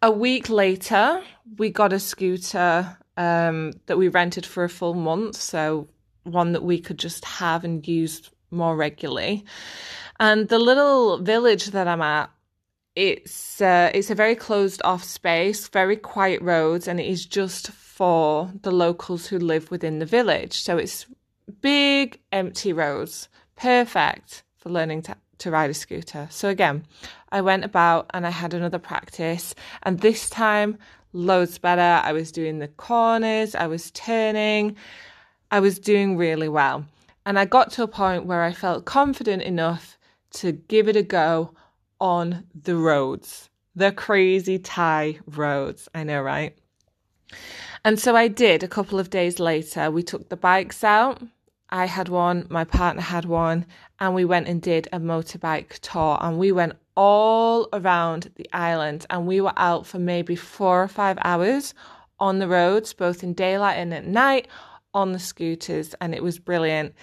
A 0.04 0.12
week 0.12 0.50
later, 0.50 1.24
we 1.58 1.72
got 1.72 1.94
a 1.94 2.00
scooter 2.00 2.98
um, 3.18 3.74
that 3.88 3.98
we 3.98 4.10
rented 4.10 4.46
for 4.46 4.64
a 4.64 4.70
full 4.70 4.94
month. 4.94 5.38
So, 5.38 5.88
one 6.24 6.54
that 6.54 6.64
we 6.64 6.80
could 6.80 7.00
just 7.00 7.26
have 7.26 7.64
and 7.64 7.86
use 7.86 8.30
more 8.54 8.76
regularly. 8.76 9.46
And 10.20 10.48
the 10.48 10.60
little 10.60 11.18
village 11.18 11.68
that 11.68 11.88
I'm 11.88 12.02
at, 12.02 12.30
it's 12.96 13.60
uh, 13.60 13.90
it's 13.94 14.12
a 14.12 14.16
very 14.16 14.36
closed 14.36 14.82
off 14.84 15.04
space, 15.04 15.68
very 15.68 15.98
quiet 15.98 16.42
roads, 16.42 16.88
and 16.88 17.00
it 17.00 17.08
is 17.08 17.26
just 17.26 17.72
for 17.72 18.52
the 18.62 18.72
locals 18.72 19.28
who 19.28 19.40
live 19.40 19.72
within 19.72 20.00
the 20.00 20.06
village. 20.06 20.62
So 20.62 20.78
it's 20.78 21.08
big 21.62 22.20
empty 22.32 22.72
roads 22.74 23.30
perfect 23.56 24.44
for 24.58 24.70
learning 24.70 25.02
to, 25.04 25.16
to 25.40 25.52
ride 25.52 25.70
a 25.70 25.74
scooter. 25.74 26.28
So 26.30 26.50
again, 26.50 26.86
I 27.32 27.42
went 27.42 27.66
about 27.66 28.10
and 28.14 28.26
I 28.26 28.30
had 28.30 28.54
another 28.54 28.80
practice, 28.80 29.56
and 29.82 30.00
this 30.00 30.30
time 30.30 30.78
loads 31.14 31.58
better. 31.58 32.02
I 32.08 32.12
was 32.12 32.32
doing 32.32 32.60
the 32.60 32.68
corners, 32.68 33.56
I 33.56 33.68
was 33.68 33.92
turning, 33.92 34.76
I 35.52 35.60
was 35.60 35.80
doing 35.80 36.18
really 36.18 36.50
well. 36.50 36.86
And 37.26 37.40
I 37.40 37.46
got 37.46 37.72
to 37.72 37.84
a 37.84 37.88
point 37.88 38.26
where 38.26 38.44
I 38.44 38.52
felt 38.52 38.86
confident 38.86 39.44
enough 39.44 39.98
to 40.34 40.52
give 40.52 40.88
it 40.88 40.96
a 40.96 41.04
go 41.04 41.54
on 42.00 42.46
the 42.54 42.76
roads, 42.76 43.50
the 43.76 43.92
crazy 43.92 44.60
Thai 44.60 45.20
roads. 45.26 45.88
I 45.94 46.04
know, 46.04 46.22
right? 46.22 46.58
And 47.86 48.00
so 48.00 48.16
I 48.16 48.28
did 48.28 48.64
a 48.64 48.68
couple 48.68 49.00
of 49.00 49.10
days 49.10 49.40
later. 49.40 49.90
We 49.92 50.04
took 50.04 50.30
the 50.30 50.38
bikes 50.38 50.84
out 50.84 51.22
I 51.74 51.86
had 51.86 52.08
one, 52.08 52.46
my 52.52 52.66
partner 52.66 53.02
had 53.02 53.26
one, 53.26 53.66
and 54.00 54.14
we 54.14 54.26
went 54.26 54.48
and 54.48 54.62
did 54.62 54.88
a 54.94 55.00
motorbike 55.00 55.80
tour. 55.80 56.20
And 56.22 56.38
we 56.38 56.52
went 56.52 56.74
all 56.96 57.68
around 57.74 58.32
the 58.36 58.48
island 58.54 59.08
and 59.10 59.26
we 59.26 59.42
were 59.42 59.58
out 59.58 59.88
for 59.88 59.98
maybe 59.98 60.36
four 60.36 60.84
or 60.84 60.88
five 60.88 61.18
hours 61.24 61.74
on 62.20 62.38
the 62.38 62.48
roads, 62.48 62.94
both 62.94 63.24
in 63.24 63.34
daylight 63.34 63.80
and 63.80 63.92
at 63.92 64.06
night 64.06 64.48
on 64.94 65.12
the 65.12 65.20
scooters. 65.20 65.96
And 66.02 66.14
it 66.14 66.24
was 66.24 66.40
brilliant. 66.40 66.94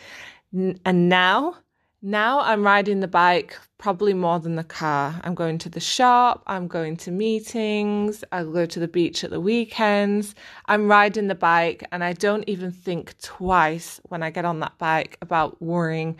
And 0.52 1.09
now 1.09 1.56
now 2.02 2.40
I'm 2.40 2.64
riding 2.64 3.00
the 3.00 3.09
bike 3.09 3.59
probably 3.76 4.14
more 4.14 4.40
than 4.40 4.56
the 4.56 4.64
car. 4.64 5.20
I'm 5.23 5.35
going 5.35 5.59
to 5.59 5.68
the 5.68 5.80
shop, 5.80 6.42
I'm 6.47 6.66
going 6.66 6.97
to 6.99 7.11
meetings, 7.11 8.25
I 8.32 8.42
go 8.42 8.64
to 8.64 8.80
the 8.80 8.88
beach 8.88 9.23
at 9.23 9.28
the 9.28 9.40
weekends. 9.40 10.35
I'm 10.64 10.88
riding 10.88 11.28
the 11.28 11.35
bike 11.35 11.87
and 11.92 12.02
I 12.02 12.14
don't 12.14 12.44
even 12.49 12.73
think 12.73 13.18
twice 13.20 14.00
when 14.04 14.23
I 14.23 14.30
get 14.30 14.47
on 14.47 14.61
that 14.61 14.78
bike 14.78 15.18
about 15.20 15.61
worrying 15.61 16.16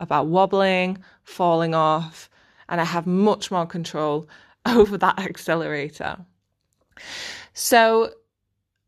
about 0.00 0.26
wobbling, 0.26 0.98
falling 1.22 1.74
off, 1.74 2.28
and 2.68 2.80
I 2.80 2.84
have 2.84 3.06
much 3.06 3.52
more 3.52 3.66
control 3.66 4.28
over 4.66 4.98
that 4.98 5.20
accelerator. 5.20 6.16
So 7.52 8.14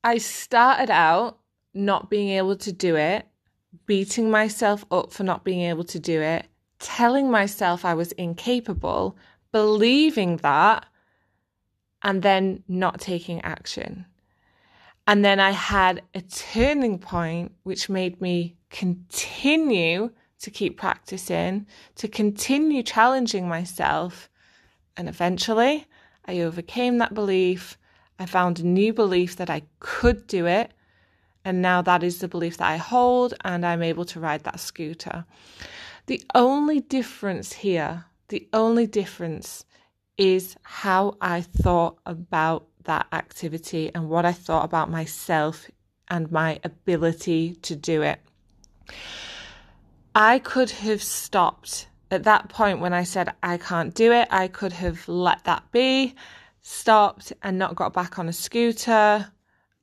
I 0.02 0.18
started 0.18 0.90
out 0.90 1.38
not 1.74 2.10
being 2.10 2.30
able 2.30 2.56
to 2.56 2.72
do 2.72 2.96
it 2.96 3.26
beating 3.86 4.30
myself 4.30 4.84
up 4.90 5.12
for 5.12 5.24
not 5.24 5.44
being 5.44 5.62
able 5.62 5.84
to 5.84 5.98
do 5.98 6.20
it, 6.20 6.46
telling 6.78 7.30
myself 7.30 7.84
I 7.84 7.94
was 7.94 8.12
incapable, 8.12 9.16
believing 9.50 10.38
that, 10.38 10.86
and 12.02 12.22
then 12.22 12.62
not 12.68 13.00
taking 13.00 13.40
action. 13.42 14.06
And 15.06 15.24
then 15.24 15.40
I 15.40 15.50
had 15.50 16.02
a 16.14 16.20
turning 16.20 16.98
point 16.98 17.52
which 17.64 17.88
made 17.88 18.20
me 18.20 18.56
continue 18.70 20.10
to 20.40 20.50
keep 20.50 20.76
practicing, 20.76 21.66
to 21.96 22.08
continue 22.08 22.82
challenging 22.82 23.48
myself. 23.48 24.28
And 24.96 25.08
eventually 25.08 25.86
I 26.26 26.40
overcame 26.40 26.98
that 26.98 27.14
belief. 27.14 27.78
I 28.18 28.26
found 28.26 28.60
a 28.60 28.66
new 28.66 28.92
belief 28.92 29.36
that 29.36 29.50
I 29.50 29.62
could 29.80 30.26
do 30.26 30.46
it. 30.46 30.72
And 31.44 31.60
now 31.60 31.82
that 31.82 32.02
is 32.02 32.18
the 32.18 32.28
belief 32.28 32.58
that 32.58 32.68
I 32.68 32.76
hold, 32.76 33.34
and 33.44 33.66
I'm 33.66 33.82
able 33.82 34.04
to 34.06 34.20
ride 34.20 34.44
that 34.44 34.60
scooter. 34.60 35.24
The 36.06 36.22
only 36.34 36.80
difference 36.80 37.52
here, 37.52 38.04
the 38.28 38.48
only 38.52 38.86
difference 38.86 39.64
is 40.16 40.56
how 40.62 41.16
I 41.20 41.40
thought 41.40 41.98
about 42.06 42.66
that 42.84 43.06
activity 43.12 43.90
and 43.94 44.08
what 44.08 44.24
I 44.24 44.32
thought 44.32 44.64
about 44.64 44.90
myself 44.90 45.70
and 46.08 46.30
my 46.30 46.60
ability 46.64 47.54
to 47.62 47.76
do 47.76 48.02
it. 48.02 48.20
I 50.14 50.38
could 50.40 50.70
have 50.70 51.02
stopped 51.02 51.88
at 52.10 52.24
that 52.24 52.48
point 52.48 52.80
when 52.80 52.92
I 52.92 53.04
said 53.04 53.32
I 53.42 53.56
can't 53.56 53.94
do 53.94 54.12
it. 54.12 54.28
I 54.30 54.48
could 54.48 54.72
have 54.74 55.08
let 55.08 55.44
that 55.44 55.70
be, 55.72 56.14
stopped, 56.60 57.32
and 57.42 57.58
not 57.58 57.74
got 57.74 57.94
back 57.94 58.18
on 58.18 58.28
a 58.28 58.32
scooter 58.32 59.32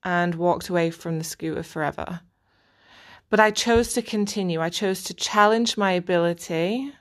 and 0.04 0.36
walked 0.36 0.70
away 0.70 0.92
from 0.92 1.18
the 1.18 1.24
scooter 1.24 1.64
forever. 1.64 2.22
But 3.30 3.40
I 3.40 3.52
chose 3.52 3.94
to 3.94 4.02
continue. 4.02 4.60
I 4.62 4.70
chose 4.70 5.04
to 5.06 5.14
challenge 5.14 5.78
my 5.78 5.92
ability. 5.92 6.92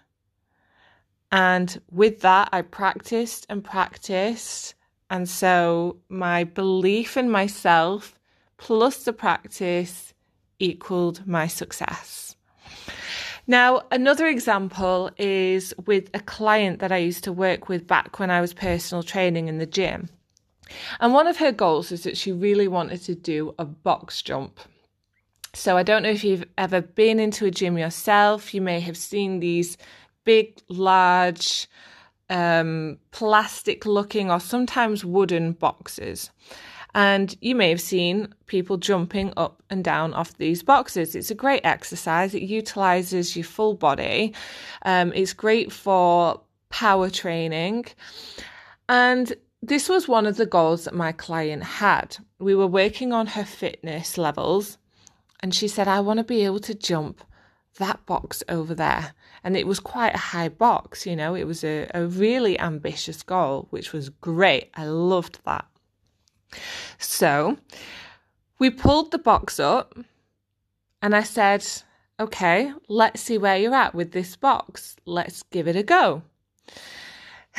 And 1.32 1.80
with 1.90 2.20
that, 2.20 2.48
I 2.52 2.62
practiced 2.62 3.46
and 3.48 3.64
practiced. 3.64 4.74
And 5.10 5.28
so 5.28 5.98
my 6.08 6.44
belief 6.44 7.16
in 7.16 7.30
myself 7.30 8.18
plus 8.58 9.04
the 9.04 9.12
practice 9.12 10.12
equaled 10.58 11.26
my 11.26 11.46
success. 11.46 12.36
Now, 13.46 13.82
another 13.90 14.26
example 14.26 15.10
is 15.16 15.72
with 15.86 16.10
a 16.12 16.20
client 16.20 16.80
that 16.80 16.92
I 16.92 16.98
used 16.98 17.24
to 17.24 17.32
work 17.32 17.70
with 17.70 17.86
back 17.86 18.18
when 18.18 18.30
I 18.30 18.42
was 18.42 18.52
personal 18.52 19.02
training 19.02 19.48
in 19.48 19.56
the 19.56 19.64
gym. 19.64 20.10
And 21.00 21.12
one 21.12 21.26
of 21.26 21.38
her 21.38 21.52
goals 21.52 21.92
is 21.92 22.02
that 22.02 22.16
she 22.16 22.32
really 22.32 22.68
wanted 22.68 23.02
to 23.02 23.14
do 23.14 23.54
a 23.58 23.64
box 23.64 24.22
jump. 24.22 24.60
So 25.54 25.76
I 25.76 25.82
don't 25.82 26.02
know 26.02 26.10
if 26.10 26.24
you've 26.24 26.44
ever 26.56 26.80
been 26.80 27.18
into 27.18 27.46
a 27.46 27.50
gym 27.50 27.78
yourself. 27.78 28.52
You 28.54 28.60
may 28.60 28.80
have 28.80 28.96
seen 28.96 29.40
these 29.40 29.78
big, 30.24 30.60
large, 30.68 31.66
um, 32.30 32.98
plastic 33.10 33.86
looking 33.86 34.30
or 34.30 34.40
sometimes 34.40 35.04
wooden 35.04 35.52
boxes. 35.52 36.30
And 36.94 37.36
you 37.40 37.54
may 37.54 37.68
have 37.70 37.80
seen 37.80 38.34
people 38.46 38.76
jumping 38.76 39.32
up 39.36 39.62
and 39.70 39.84
down 39.84 40.14
off 40.14 40.36
these 40.38 40.62
boxes. 40.62 41.14
It's 41.14 41.30
a 41.30 41.34
great 41.34 41.60
exercise. 41.64 42.34
It 42.34 42.42
utilizes 42.42 43.36
your 43.36 43.44
full 43.44 43.74
body. 43.74 44.34
Um, 44.84 45.12
it's 45.14 45.32
great 45.32 45.70
for 45.70 46.40
power 46.70 47.10
training. 47.10 47.86
And 48.88 49.34
this 49.68 49.88
was 49.88 50.08
one 50.08 50.26
of 50.26 50.36
the 50.36 50.46
goals 50.46 50.84
that 50.84 50.94
my 50.94 51.12
client 51.12 51.62
had. 51.62 52.18
We 52.38 52.54
were 52.54 52.66
working 52.66 53.12
on 53.12 53.28
her 53.28 53.44
fitness 53.44 54.18
levels, 54.18 54.78
and 55.40 55.54
she 55.54 55.68
said, 55.68 55.88
I 55.88 56.00
want 56.00 56.18
to 56.18 56.24
be 56.24 56.44
able 56.44 56.60
to 56.60 56.74
jump 56.74 57.22
that 57.78 58.04
box 58.06 58.42
over 58.48 58.74
there. 58.74 59.14
And 59.44 59.56
it 59.56 59.66
was 59.66 59.80
quite 59.80 60.14
a 60.14 60.18
high 60.18 60.48
box, 60.48 61.06
you 61.06 61.14
know, 61.14 61.34
it 61.34 61.44
was 61.44 61.62
a, 61.62 61.88
a 61.94 62.06
really 62.06 62.58
ambitious 62.58 63.22
goal, 63.22 63.68
which 63.70 63.92
was 63.92 64.08
great. 64.08 64.70
I 64.74 64.86
loved 64.86 65.38
that. 65.44 65.66
So 66.98 67.58
we 68.58 68.70
pulled 68.70 69.12
the 69.12 69.18
box 69.18 69.60
up, 69.60 69.96
and 71.00 71.14
I 71.14 71.22
said, 71.22 71.64
Okay, 72.20 72.72
let's 72.88 73.20
see 73.20 73.38
where 73.38 73.56
you're 73.56 73.74
at 73.74 73.94
with 73.94 74.10
this 74.10 74.34
box. 74.34 74.96
Let's 75.06 75.44
give 75.44 75.68
it 75.68 75.76
a 75.76 75.84
go. 75.84 76.22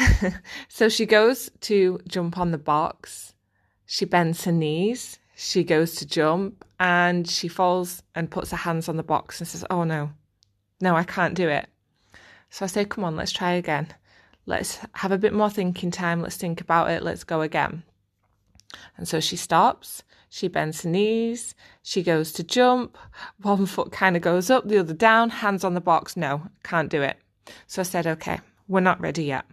so 0.68 0.90
she 0.90 1.06
goes 1.06 1.50
to 1.62 2.00
jump 2.08 2.38
on 2.38 2.52
the 2.52 2.58
box. 2.58 3.34
She 3.86 4.06
bends 4.06 4.44
her 4.46 4.52
knees. 4.52 5.20
She 5.36 5.64
goes 5.64 5.96
to 5.96 6.06
jump 6.06 6.66
and 6.80 7.28
she 7.28 7.48
falls 7.48 8.04
and 8.16 8.30
puts 8.30 8.52
her 8.52 8.58
hands 8.58 8.90
on 8.90 8.98
the 8.98 9.04
box 9.04 9.40
and 9.40 9.48
says, 9.48 9.66
Oh 9.70 9.84
no, 9.84 10.12
no, 10.82 10.96
I 10.96 11.04
can't 11.04 11.34
do 11.34 11.48
it. 11.48 11.68
So 12.50 12.66
I 12.66 12.68
say, 12.68 12.86
Come 12.86 13.04
on, 13.04 13.16
let's 13.16 13.32
try 13.32 13.54
again. 13.54 13.88
Let's 14.46 14.80
have 14.94 15.12
a 15.12 15.18
bit 15.18 15.34
more 15.34 15.50
thinking 15.50 15.92
time. 15.92 16.22
Let's 16.22 16.38
think 16.38 16.62
about 16.62 16.90
it. 16.92 17.04
Let's 17.04 17.24
go 17.24 17.42
again. 17.42 17.84
And 18.98 19.08
so 19.08 19.20
she 19.20 19.36
stops. 19.36 20.04
She 20.30 20.48
bends 20.48 20.84
her 20.84 20.90
knees. 20.90 21.56
She 21.82 22.04
goes 22.04 22.32
to 22.34 22.44
jump. 22.44 22.98
One 23.42 23.66
foot 23.66 23.92
kind 23.92 24.16
of 24.16 24.22
goes 24.22 24.50
up, 24.50 24.68
the 24.68 24.80
other 24.80 24.94
down, 24.94 25.30
hands 25.30 25.64
on 25.64 25.74
the 25.74 25.82
box. 25.82 26.16
No, 26.16 26.44
can't 26.64 26.90
do 26.90 27.02
it. 27.02 27.18
So 27.68 27.82
I 27.82 27.84
said, 27.84 28.06
Okay, 28.08 28.40
we're 28.68 28.80
not 28.80 29.02
ready 29.02 29.24
yet. 29.24 29.46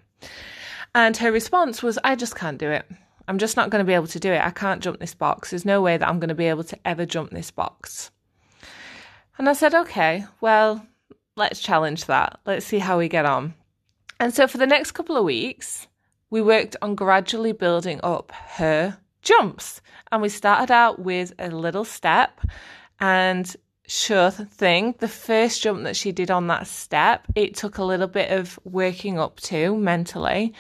And 0.95 1.17
her 1.19 1.31
response 1.31 1.83
was, 1.83 1.99
I 2.05 2.17
just 2.17 2.37
can't 2.37 2.59
do 2.59 2.71
it. 2.71 2.87
I'm 3.29 3.39
just 3.39 3.57
not 3.57 3.71
going 3.71 3.81
to 3.81 3.87
be 3.87 3.95
able 3.95 4.07
to 4.09 4.21
do 4.21 4.33
it. 4.33 4.41
I 4.41 4.51
can't 4.51 4.83
jump 4.83 5.01
this 5.01 5.15
box. 5.15 5.51
There's 5.51 5.65
no 5.65 5.83
way 5.83 5.97
that 5.97 6.09
I'm 6.09 6.21
going 6.21 6.29
to 6.29 6.35
be 6.35 6.47
able 6.47 6.65
to 6.65 6.79
ever 6.85 7.05
jump 7.05 7.31
this 7.31 7.51
box. 7.51 8.11
And 9.39 9.49
I 9.49 9.53
said, 9.53 9.75
okay, 9.75 10.25
well, 10.41 10.87
let's 11.37 11.61
challenge 11.61 12.07
that. 12.07 12.41
Let's 12.47 12.65
see 12.65 12.79
how 12.79 12.99
we 12.99 13.09
get 13.09 13.27
on. 13.27 13.55
And 14.19 14.33
so 14.33 14.47
for 14.47 14.59
the 14.59 14.67
next 14.67 14.93
couple 14.93 15.17
of 15.17 15.25
weeks, 15.25 15.87
we 16.31 16.41
worked 16.41 16.77
on 16.81 16.95
gradually 16.95 17.53
building 17.53 18.01
up 18.03 18.33
her 18.33 18.97
jumps. 19.23 19.81
And 20.11 20.23
we 20.23 20.29
started 20.29 20.73
out 20.73 21.01
with 21.01 21.35
a 21.39 21.51
little 21.51 21.85
step 21.85 22.41
and 23.01 23.55
sure 23.87 24.31
thing. 24.31 24.95
The 24.99 25.09
first 25.09 25.63
jump 25.63 25.85
that 25.85 25.97
she 25.97 26.13
did 26.13 26.31
on 26.31 26.47
that 26.49 26.67
step, 26.67 27.27
it 27.35 27.55
took 27.55 27.79
a 27.79 27.85
little 27.85 28.09
bit 28.09 28.31
of 28.31 28.59
working 28.65 29.19
up 29.19 29.41
to 29.41 29.77
mentally. 29.77 30.55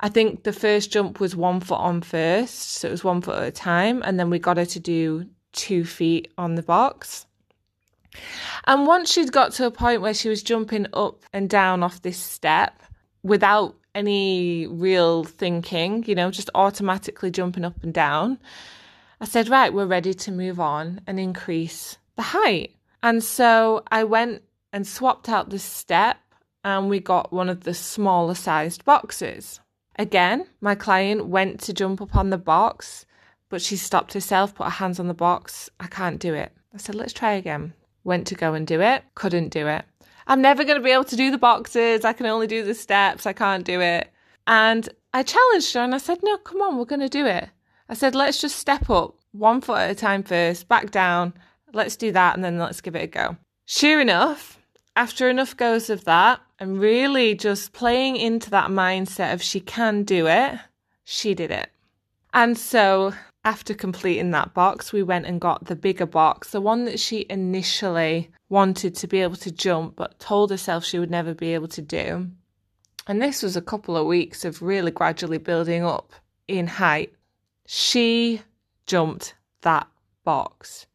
I 0.00 0.08
think 0.08 0.44
the 0.44 0.52
first 0.52 0.92
jump 0.92 1.18
was 1.18 1.34
one 1.34 1.60
foot 1.60 1.80
on 1.80 2.02
first, 2.02 2.72
so 2.72 2.88
it 2.88 2.92
was 2.92 3.02
one 3.02 3.20
foot 3.20 3.42
at 3.42 3.48
a 3.48 3.50
time, 3.50 4.02
and 4.04 4.18
then 4.18 4.30
we 4.30 4.38
got 4.38 4.56
her 4.56 4.66
to 4.66 4.80
do 4.80 5.26
two 5.52 5.84
feet 5.84 6.32
on 6.38 6.54
the 6.54 6.62
box. 6.62 7.26
And 8.66 8.86
once 8.86 9.10
she'd 9.10 9.32
got 9.32 9.52
to 9.52 9.66
a 9.66 9.70
point 9.70 10.02
where 10.02 10.14
she 10.14 10.28
was 10.28 10.42
jumping 10.42 10.86
up 10.92 11.24
and 11.32 11.50
down 11.50 11.82
off 11.82 12.02
this 12.02 12.18
step 12.18 12.82
without 13.22 13.74
any 13.94 14.66
real 14.66 15.24
thinking, 15.24 16.04
you 16.04 16.14
know, 16.14 16.30
just 16.30 16.50
automatically 16.54 17.30
jumping 17.30 17.64
up 17.64 17.82
and 17.82 17.92
down, 17.92 18.38
I 19.20 19.24
said, 19.24 19.48
right, 19.48 19.72
we're 19.72 19.86
ready 19.86 20.14
to 20.14 20.30
move 20.30 20.60
on 20.60 21.00
and 21.06 21.18
increase 21.18 21.98
the 22.18 22.22
height. 22.22 22.74
And 23.02 23.24
so 23.24 23.84
I 23.90 24.04
went 24.04 24.42
and 24.72 24.86
swapped 24.86 25.30
out 25.30 25.48
the 25.48 25.58
step 25.58 26.18
and 26.64 26.90
we 26.90 27.00
got 27.00 27.32
one 27.32 27.48
of 27.48 27.62
the 27.62 27.72
smaller 27.72 28.34
sized 28.34 28.84
boxes. 28.84 29.60
Again, 29.96 30.46
my 30.60 30.74
client 30.74 31.26
went 31.26 31.60
to 31.60 31.72
jump 31.72 32.02
up 32.02 32.16
on 32.16 32.30
the 32.30 32.36
box, 32.36 33.06
but 33.48 33.62
she 33.62 33.76
stopped 33.76 34.12
herself, 34.12 34.54
put 34.54 34.64
her 34.64 34.70
hands 34.70 35.00
on 35.00 35.08
the 35.08 35.14
box. 35.14 35.70
I 35.80 35.86
can't 35.86 36.20
do 36.20 36.34
it. 36.34 36.52
I 36.74 36.78
said, 36.78 36.96
let's 36.96 37.12
try 37.12 37.32
again. 37.32 37.72
Went 38.04 38.26
to 38.26 38.34
go 38.34 38.52
and 38.52 38.66
do 38.66 38.80
it, 38.80 39.04
couldn't 39.14 39.50
do 39.50 39.66
it. 39.68 39.84
I'm 40.26 40.42
never 40.42 40.64
going 40.64 40.76
to 40.76 40.84
be 40.84 40.90
able 40.90 41.04
to 41.04 41.16
do 41.16 41.30
the 41.30 41.38
boxes. 41.38 42.04
I 42.04 42.12
can 42.12 42.26
only 42.26 42.46
do 42.46 42.62
the 42.64 42.74
steps. 42.74 43.26
I 43.26 43.32
can't 43.32 43.64
do 43.64 43.80
it. 43.80 44.10
And 44.46 44.88
I 45.14 45.22
challenged 45.22 45.72
her 45.74 45.80
and 45.80 45.94
I 45.94 45.98
said, 45.98 46.18
no, 46.22 46.36
come 46.38 46.60
on, 46.60 46.76
we're 46.76 46.84
going 46.84 47.00
to 47.00 47.08
do 47.08 47.26
it. 47.26 47.48
I 47.88 47.94
said, 47.94 48.14
let's 48.14 48.40
just 48.40 48.56
step 48.56 48.90
up 48.90 49.14
one 49.32 49.60
foot 49.60 49.78
at 49.78 49.90
a 49.90 49.94
time 49.94 50.22
first, 50.22 50.68
back 50.68 50.90
down, 50.90 51.32
let's 51.72 51.96
do 51.96 52.12
that 52.12 52.34
and 52.34 52.44
then 52.44 52.58
let's 52.58 52.80
give 52.80 52.96
it 52.96 53.04
a 53.04 53.06
go. 53.06 53.36
Sure 53.66 54.00
enough, 54.00 54.58
after 54.96 55.28
enough 55.28 55.56
goes 55.56 55.90
of 55.90 56.04
that 56.04 56.40
and 56.58 56.80
really 56.80 57.34
just 57.34 57.72
playing 57.72 58.16
into 58.16 58.50
that 58.50 58.70
mindset 58.70 59.32
of 59.32 59.42
she 59.42 59.60
can 59.60 60.02
do 60.02 60.26
it, 60.26 60.58
she 61.04 61.34
did 61.34 61.50
it. 61.50 61.70
And 62.34 62.58
so 62.58 63.14
after 63.44 63.74
completing 63.74 64.30
that 64.32 64.54
box, 64.54 64.92
we 64.92 65.02
went 65.02 65.26
and 65.26 65.40
got 65.40 65.66
the 65.66 65.76
bigger 65.76 66.06
box, 66.06 66.50
the 66.50 66.60
one 66.60 66.84
that 66.84 67.00
she 67.00 67.26
initially 67.30 68.30
wanted 68.48 68.94
to 68.96 69.06
be 69.06 69.20
able 69.20 69.36
to 69.36 69.52
jump, 69.52 69.96
but 69.96 70.18
told 70.18 70.50
herself 70.50 70.84
she 70.84 70.98
would 70.98 71.10
never 71.10 71.34
be 71.34 71.54
able 71.54 71.68
to 71.68 71.82
do. 71.82 72.28
And 73.06 73.22
this 73.22 73.42
was 73.42 73.56
a 73.56 73.62
couple 73.62 73.96
of 73.96 74.06
weeks 74.06 74.44
of 74.44 74.60
really 74.60 74.90
gradually 74.90 75.38
building 75.38 75.84
up 75.84 76.12
in 76.46 76.66
height. 76.66 77.14
She 77.66 78.42
jumped 78.86 79.34
that 79.62 79.86
box 80.24 80.86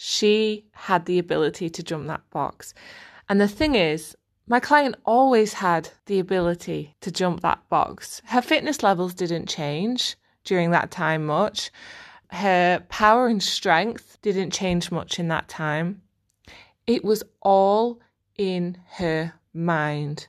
she 0.00 0.64
had 0.74 1.06
the 1.06 1.18
ability 1.18 1.68
to 1.68 1.82
jump 1.82 2.06
that 2.06 2.22
box. 2.30 2.72
And 3.28 3.40
the 3.40 3.48
thing 3.48 3.74
is, 3.74 4.16
my 4.46 4.60
client 4.60 4.94
always 5.04 5.54
had 5.54 5.90
the 6.06 6.20
ability 6.20 6.94
to 7.00 7.10
jump 7.10 7.40
that 7.40 7.68
box. 7.68 8.22
Her 8.26 8.40
fitness 8.40 8.84
levels 8.84 9.12
didn't 9.12 9.48
change 9.48 10.14
during 10.44 10.70
that 10.70 10.92
time 10.92 11.26
much. 11.26 11.72
Her 12.30 12.80
power 12.88 13.26
and 13.26 13.42
strength 13.42 14.18
didn't 14.22 14.52
change 14.52 14.92
much 14.92 15.18
in 15.18 15.26
that 15.28 15.48
time. 15.48 16.00
It 16.86 17.04
was 17.04 17.24
all 17.42 18.00
in 18.36 18.78
her 18.92 19.34
mind. 19.52 20.28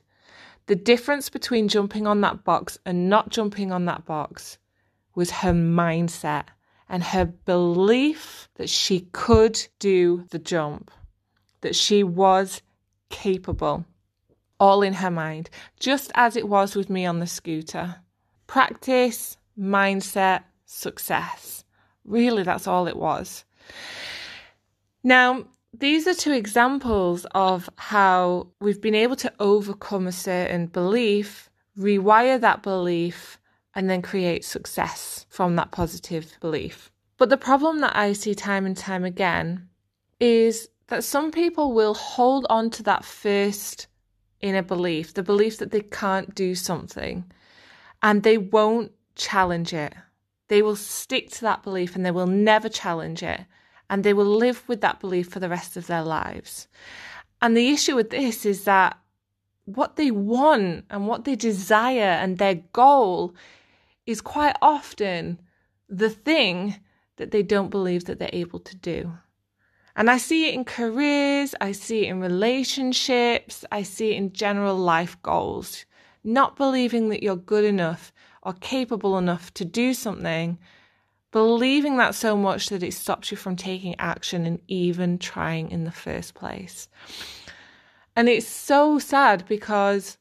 The 0.66 0.74
difference 0.74 1.30
between 1.30 1.68
jumping 1.68 2.08
on 2.08 2.22
that 2.22 2.42
box 2.42 2.76
and 2.84 3.08
not 3.08 3.28
jumping 3.28 3.70
on 3.70 3.84
that 3.84 4.04
box 4.04 4.58
was 5.14 5.30
her 5.30 5.52
mindset 5.52 6.46
and 6.90 7.04
her 7.04 7.24
belief 7.24 8.48
that 8.56 8.68
she 8.68 9.06
could 9.12 9.66
do 9.78 10.26
the 10.30 10.40
jump, 10.40 10.90
that 11.60 11.76
she 11.76 12.02
was 12.02 12.60
capable, 13.10 13.86
all 14.58 14.82
in 14.82 14.94
her 14.94 15.10
mind, 15.10 15.48
just 15.78 16.10
as 16.16 16.36
it 16.36 16.48
was 16.48 16.74
with 16.74 16.90
me 16.90 17.06
on 17.06 17.20
the 17.20 17.26
scooter. 17.28 17.96
Practice, 18.48 19.36
mindset, 19.58 20.42
success. 20.66 21.64
Really, 22.04 22.42
that's 22.42 22.66
all 22.66 22.88
it 22.88 22.96
was. 22.96 23.44
Now, 25.04 25.44
these 25.72 26.08
are 26.08 26.14
two 26.14 26.32
examples 26.32 27.24
of 27.32 27.70
how 27.76 28.48
we've 28.60 28.80
been 28.80 28.96
able 28.96 29.16
to 29.16 29.32
overcome 29.38 30.08
a 30.08 30.12
certain 30.12 30.66
belief, 30.66 31.48
rewire 31.78 32.40
that 32.40 32.64
belief, 32.64 33.38
and 33.80 33.88
then 33.88 34.02
create 34.02 34.44
success 34.44 35.24
from 35.30 35.56
that 35.56 35.70
positive 35.70 36.36
belief. 36.42 36.92
But 37.16 37.30
the 37.30 37.38
problem 37.38 37.80
that 37.80 37.96
I 37.96 38.12
see 38.12 38.34
time 38.34 38.66
and 38.66 38.76
time 38.76 39.06
again 39.06 39.70
is 40.20 40.68
that 40.88 41.02
some 41.02 41.30
people 41.30 41.72
will 41.72 41.94
hold 41.94 42.46
on 42.50 42.68
to 42.72 42.82
that 42.82 43.06
first 43.06 43.86
inner 44.42 44.60
belief, 44.60 45.14
the 45.14 45.22
belief 45.22 45.56
that 45.56 45.70
they 45.70 45.80
can't 45.80 46.34
do 46.34 46.54
something, 46.54 47.24
and 48.02 48.22
they 48.22 48.36
won't 48.36 48.92
challenge 49.16 49.72
it. 49.72 49.94
they 50.50 50.62
will 50.62 50.76
stick 50.76 51.30
to 51.30 51.40
that 51.42 51.62
belief 51.62 51.96
and 51.96 52.04
they 52.04 52.10
will 52.10 52.26
never 52.26 52.68
challenge 52.68 53.22
it. 53.22 53.40
And 53.88 54.04
they 54.04 54.12
will 54.12 54.26
live 54.26 54.62
with 54.68 54.80
that 54.82 55.00
belief 55.00 55.28
for 55.28 55.40
the 55.40 55.48
rest 55.48 55.76
of 55.76 55.86
their 55.86 56.02
lives. 56.02 56.68
And 57.40 57.56
the 57.56 57.70
issue 57.70 57.96
with 57.96 58.10
this 58.10 58.44
is 58.44 58.64
that 58.64 58.98
what 59.64 59.96
they 59.96 60.10
want 60.10 60.84
and 60.90 61.06
what 61.06 61.24
they 61.24 61.36
desire 61.36 62.18
and 62.22 62.36
their 62.36 62.56
goal 62.72 63.34
is 64.10 64.20
quite 64.20 64.56
often 64.60 65.40
the 65.88 66.10
thing 66.10 66.76
that 67.16 67.30
they 67.30 67.42
don't 67.42 67.70
believe 67.70 68.04
that 68.04 68.18
they're 68.18 68.30
able 68.32 68.60
to 68.60 68.76
do. 68.76 69.12
And 69.96 70.10
I 70.10 70.18
see 70.18 70.48
it 70.48 70.54
in 70.54 70.64
careers, 70.64 71.54
I 71.60 71.72
see 71.72 72.06
it 72.06 72.10
in 72.10 72.20
relationships, 72.20 73.64
I 73.70 73.82
see 73.82 74.12
it 74.12 74.16
in 74.16 74.32
general 74.32 74.76
life 74.76 75.20
goals. 75.22 75.84
Not 76.22 76.56
believing 76.56 77.08
that 77.08 77.22
you're 77.22 77.36
good 77.36 77.64
enough 77.64 78.12
or 78.42 78.52
capable 78.54 79.18
enough 79.18 79.52
to 79.54 79.64
do 79.64 79.92
something, 79.92 80.58
believing 81.32 81.96
that 81.96 82.14
so 82.14 82.36
much 82.36 82.68
that 82.68 82.82
it 82.82 82.94
stops 82.94 83.30
you 83.30 83.36
from 83.36 83.56
taking 83.56 83.94
action 83.98 84.46
and 84.46 84.60
even 84.68 85.18
trying 85.18 85.70
in 85.70 85.84
the 85.84 85.92
first 85.92 86.34
place. 86.34 86.88
And 88.16 88.28
it's 88.28 88.48
so 88.48 88.98
sad 88.98 89.44
because 89.46 90.18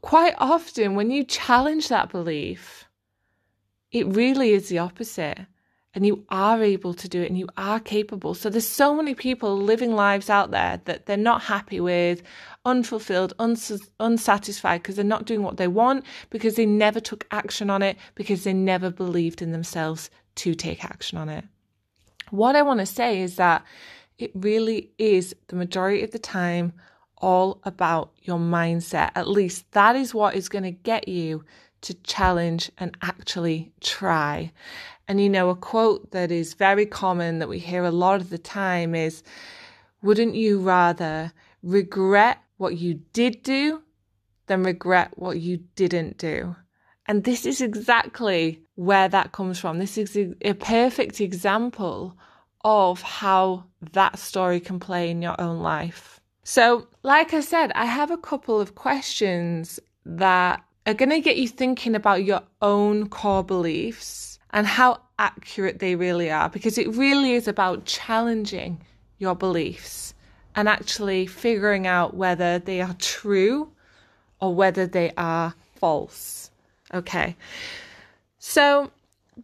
quite 0.00 0.34
often 0.38 0.94
when 0.94 1.10
you 1.10 1.24
challenge 1.24 1.88
that 1.88 2.10
belief, 2.10 2.86
it 3.92 4.06
really 4.06 4.50
is 4.50 4.68
the 4.68 4.78
opposite. 4.78 5.38
And 5.92 6.06
you 6.06 6.24
are 6.28 6.62
able 6.62 6.94
to 6.94 7.08
do 7.08 7.20
it 7.20 7.30
and 7.30 7.36
you 7.36 7.48
are 7.56 7.80
capable. 7.80 8.34
So 8.34 8.48
there's 8.48 8.64
so 8.64 8.94
many 8.94 9.12
people 9.12 9.56
living 9.56 9.92
lives 9.92 10.30
out 10.30 10.52
there 10.52 10.80
that 10.84 11.06
they're 11.06 11.16
not 11.16 11.42
happy 11.42 11.80
with, 11.80 12.22
unfulfilled, 12.64 13.34
uns- 13.40 13.90
unsatisfied 13.98 14.82
because 14.82 14.94
they're 14.94 15.04
not 15.04 15.24
doing 15.24 15.42
what 15.42 15.56
they 15.56 15.66
want, 15.66 16.04
because 16.30 16.54
they 16.54 16.64
never 16.64 17.00
took 17.00 17.26
action 17.32 17.70
on 17.70 17.82
it, 17.82 17.96
because 18.14 18.44
they 18.44 18.52
never 18.52 18.88
believed 18.88 19.42
in 19.42 19.50
themselves 19.50 20.10
to 20.36 20.54
take 20.54 20.84
action 20.84 21.18
on 21.18 21.28
it. 21.28 21.44
What 22.30 22.54
I 22.54 22.62
want 22.62 22.78
to 22.78 22.86
say 22.86 23.20
is 23.20 23.34
that 23.36 23.64
it 24.16 24.30
really 24.32 24.92
is 24.96 25.34
the 25.48 25.56
majority 25.56 26.04
of 26.04 26.12
the 26.12 26.20
time 26.20 26.72
all 27.20 27.60
about 27.64 28.12
your 28.22 28.38
mindset. 28.38 29.10
At 29.14 29.28
least 29.28 29.70
that 29.72 29.96
is 29.96 30.14
what 30.14 30.34
is 30.34 30.48
going 30.48 30.64
to 30.64 30.70
get 30.70 31.08
you 31.08 31.44
to 31.82 31.94
challenge 32.02 32.70
and 32.78 32.96
actually 33.02 33.72
try. 33.80 34.52
And 35.08 35.20
you 35.20 35.28
know, 35.28 35.50
a 35.50 35.56
quote 35.56 36.10
that 36.12 36.30
is 36.30 36.54
very 36.54 36.86
common 36.86 37.38
that 37.38 37.48
we 37.48 37.58
hear 37.58 37.84
a 37.84 37.90
lot 37.90 38.20
of 38.20 38.30
the 38.30 38.38
time 38.38 38.94
is 38.94 39.22
Wouldn't 40.02 40.34
you 40.34 40.60
rather 40.60 41.32
regret 41.62 42.38
what 42.56 42.76
you 42.76 43.00
did 43.12 43.42
do 43.42 43.82
than 44.46 44.62
regret 44.62 45.12
what 45.16 45.40
you 45.40 45.58
didn't 45.74 46.18
do? 46.18 46.56
And 47.06 47.24
this 47.24 47.44
is 47.44 47.60
exactly 47.60 48.62
where 48.76 49.08
that 49.08 49.32
comes 49.32 49.58
from. 49.58 49.78
This 49.78 49.98
is 49.98 50.16
a 50.42 50.52
perfect 50.54 51.20
example 51.20 52.16
of 52.62 53.02
how 53.02 53.64
that 53.92 54.18
story 54.18 54.60
can 54.60 54.78
play 54.78 55.10
in 55.10 55.22
your 55.22 55.38
own 55.40 55.60
life. 55.60 56.19
So, 56.42 56.88
like 57.02 57.34
I 57.34 57.40
said, 57.40 57.70
I 57.72 57.84
have 57.84 58.10
a 58.10 58.16
couple 58.16 58.60
of 58.60 58.74
questions 58.74 59.78
that 60.06 60.62
are 60.86 60.94
going 60.94 61.10
to 61.10 61.20
get 61.20 61.36
you 61.36 61.46
thinking 61.46 61.94
about 61.94 62.24
your 62.24 62.42
own 62.62 63.08
core 63.08 63.44
beliefs 63.44 64.38
and 64.50 64.66
how 64.66 65.00
accurate 65.18 65.78
they 65.78 65.94
really 65.94 66.30
are, 66.30 66.48
because 66.48 66.78
it 66.78 66.88
really 66.96 67.32
is 67.32 67.46
about 67.46 67.84
challenging 67.84 68.80
your 69.18 69.34
beliefs 69.34 70.14
and 70.56 70.68
actually 70.68 71.26
figuring 71.26 71.86
out 71.86 72.14
whether 72.14 72.58
they 72.58 72.80
are 72.80 72.94
true 72.94 73.70
or 74.40 74.54
whether 74.54 74.86
they 74.86 75.12
are 75.16 75.54
false. 75.76 76.50
Okay. 76.92 77.36
So, 78.38 78.90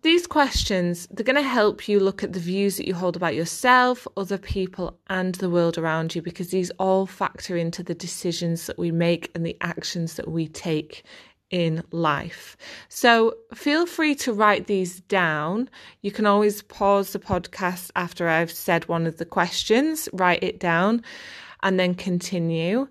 these 0.02 0.26
questions 0.26 1.06
they're 1.10 1.24
going 1.24 1.36
to 1.36 1.42
help 1.42 1.88
you 1.88 2.00
look 2.00 2.22
at 2.22 2.32
the 2.32 2.40
views 2.40 2.76
that 2.76 2.86
you 2.86 2.94
hold 2.94 3.16
about 3.16 3.34
yourself 3.34 4.06
other 4.16 4.38
people 4.38 4.98
and 5.08 5.36
the 5.36 5.50
world 5.50 5.78
around 5.78 6.14
you 6.14 6.22
because 6.22 6.50
these 6.50 6.70
all 6.78 7.06
factor 7.06 7.56
into 7.56 7.82
the 7.82 7.94
decisions 7.94 8.66
that 8.66 8.78
we 8.78 8.90
make 8.90 9.30
and 9.34 9.46
the 9.46 9.56
actions 9.60 10.14
that 10.14 10.28
we 10.28 10.48
take 10.48 11.04
in 11.50 11.82
life. 11.92 12.56
So 12.88 13.36
feel 13.54 13.86
free 13.86 14.16
to 14.16 14.32
write 14.32 14.66
these 14.66 15.00
down. 15.02 15.70
You 16.02 16.10
can 16.10 16.26
always 16.26 16.62
pause 16.62 17.12
the 17.12 17.20
podcast 17.20 17.90
after 17.94 18.28
I've 18.28 18.50
said 18.50 18.88
one 18.88 19.06
of 19.06 19.18
the 19.18 19.24
questions, 19.24 20.08
write 20.12 20.42
it 20.42 20.58
down, 20.58 21.04
and 21.62 21.78
then 21.78 21.94
continue. 21.94 22.88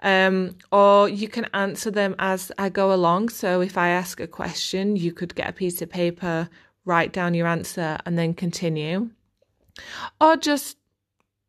Um, 0.00 0.56
or 0.72 1.08
you 1.08 1.28
can 1.28 1.46
answer 1.54 1.90
them 1.90 2.14
as 2.18 2.52
I 2.58 2.68
go 2.68 2.92
along. 2.92 3.30
So 3.30 3.60
if 3.60 3.76
I 3.78 3.88
ask 3.88 4.20
a 4.20 4.26
question, 4.26 4.96
you 4.96 5.12
could 5.12 5.34
get 5.34 5.48
a 5.48 5.52
piece 5.52 5.82
of 5.82 5.90
paper, 5.90 6.48
write 6.84 7.12
down 7.12 7.34
your 7.34 7.46
answer, 7.46 7.98
and 8.06 8.18
then 8.18 8.34
continue. 8.34 9.10
Or 10.20 10.36
just 10.36 10.76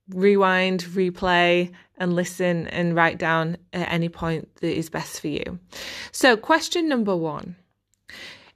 rewind, 0.10 0.84
replay, 0.84 1.72
and 1.98 2.14
listen 2.14 2.68
and 2.68 2.96
write 2.96 3.18
down 3.18 3.58
at 3.74 3.92
any 3.92 4.10
point 4.10 4.56
that 4.58 4.78
is 4.78 4.90
best 4.90 5.20
for 5.20 5.28
you. 5.28 5.60
So, 6.12 6.38
question 6.38 6.88
number 6.88 7.16
one 7.16 7.56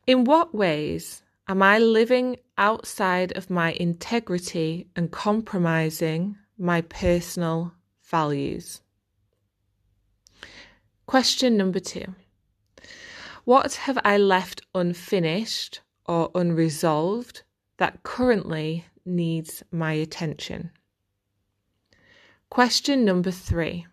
In 0.08 0.24
what 0.24 0.56
ways 0.56 1.24
am 1.48 1.62
I 1.62 1.78
living 1.78 2.38
outside 2.58 3.36
of 3.38 3.50
my 3.50 3.74
integrity 3.74 4.88
and 4.96 5.12
compromising 5.12 6.38
my 6.58 6.82
personal 6.82 7.74
values. 8.14 8.82
Question 11.08 11.58
number 11.58 11.80
two 11.80 12.14
What 13.44 13.74
have 13.86 13.98
I 14.04 14.18
left 14.18 14.62
unfinished 14.76 15.82
or 16.06 16.30
unresolved 16.36 17.42
that 17.78 18.04
currently 18.04 18.86
needs 19.04 19.64
my 19.72 19.94
attention? 19.94 20.70
Question 22.52 23.04
number 23.04 23.32
three 23.32 23.88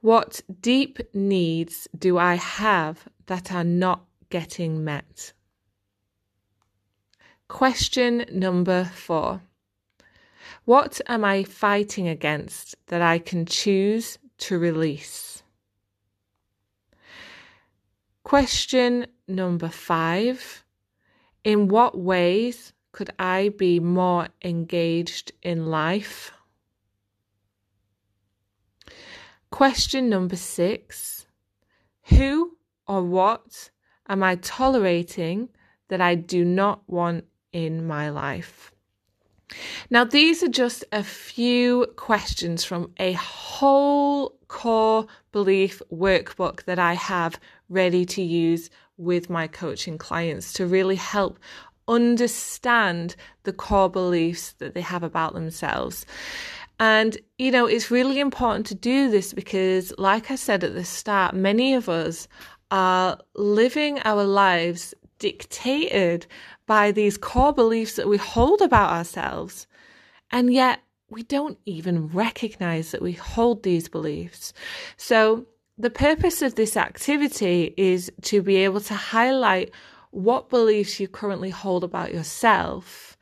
What 0.00 0.40
deep 0.62 0.94
needs 1.12 1.86
do 2.06 2.16
I 2.16 2.36
have 2.36 3.06
that 3.26 3.52
are 3.52 3.70
not 3.84 4.06
getting 4.30 4.82
met? 4.82 5.34
Question 7.46 8.24
number 8.32 8.84
four 8.84 9.42
what 10.70 11.00
am 11.08 11.24
I 11.24 11.42
fighting 11.42 12.06
against 12.06 12.76
that 12.86 13.02
I 13.02 13.18
can 13.18 13.44
choose 13.44 14.18
to 14.38 14.56
release? 14.56 15.42
Question 18.22 19.08
number 19.26 19.68
five 19.68 20.64
In 21.42 21.66
what 21.66 21.98
ways 21.98 22.72
could 22.92 23.10
I 23.18 23.48
be 23.48 23.80
more 23.80 24.28
engaged 24.44 25.32
in 25.42 25.66
life? 25.66 26.30
Question 29.50 30.08
number 30.08 30.36
six 30.36 31.26
Who 32.10 32.56
or 32.86 33.02
what 33.02 33.70
am 34.08 34.22
I 34.22 34.36
tolerating 34.36 35.48
that 35.88 36.00
I 36.00 36.14
do 36.14 36.44
not 36.44 36.88
want 36.88 37.24
in 37.52 37.84
my 37.88 38.10
life? 38.10 38.70
Now, 39.90 40.04
these 40.04 40.42
are 40.42 40.48
just 40.48 40.84
a 40.92 41.02
few 41.02 41.86
questions 41.96 42.64
from 42.64 42.92
a 42.98 43.12
whole 43.14 44.36
core 44.48 45.06
belief 45.32 45.82
workbook 45.92 46.64
that 46.64 46.78
I 46.78 46.94
have 46.94 47.38
ready 47.68 48.04
to 48.04 48.22
use 48.22 48.70
with 48.96 49.30
my 49.30 49.46
coaching 49.46 49.98
clients 49.98 50.52
to 50.54 50.66
really 50.66 50.96
help 50.96 51.38
understand 51.88 53.16
the 53.42 53.52
core 53.52 53.90
beliefs 53.90 54.52
that 54.58 54.74
they 54.74 54.80
have 54.80 55.02
about 55.02 55.34
themselves. 55.34 56.06
And, 56.78 57.18
you 57.38 57.50
know, 57.50 57.66
it's 57.66 57.90
really 57.90 58.20
important 58.20 58.66
to 58.66 58.74
do 58.74 59.10
this 59.10 59.32
because, 59.32 59.92
like 59.98 60.30
I 60.30 60.36
said 60.36 60.64
at 60.64 60.74
the 60.74 60.84
start, 60.84 61.34
many 61.34 61.74
of 61.74 61.88
us 61.88 62.26
are 62.70 63.18
living 63.34 63.98
our 64.04 64.24
lives 64.24 64.94
dictated 65.18 66.26
by 66.70 66.92
these 66.92 67.18
core 67.18 67.52
beliefs 67.52 67.96
that 67.96 68.06
we 68.06 68.16
hold 68.16 68.62
about 68.62 68.92
ourselves. 68.92 69.66
And 70.30 70.52
yet 70.52 70.78
we 71.08 71.24
don't 71.24 71.58
even 71.66 72.06
recognize 72.06 72.92
that 72.92 73.02
we 73.02 73.10
hold 73.10 73.64
these 73.64 73.88
beliefs. 73.88 74.52
So 74.96 75.46
the 75.76 75.90
purpose 75.90 76.42
of 76.42 76.54
this 76.54 76.76
activity 76.76 77.74
is 77.76 78.12
to 78.22 78.40
be 78.40 78.54
able 78.58 78.80
to 78.82 78.94
highlight 78.94 79.72
what 80.12 80.48
beliefs 80.48 81.00
you 81.00 81.08
currently 81.08 81.50
hold 81.50 81.82
about 81.82 82.14
yourself 82.14 83.18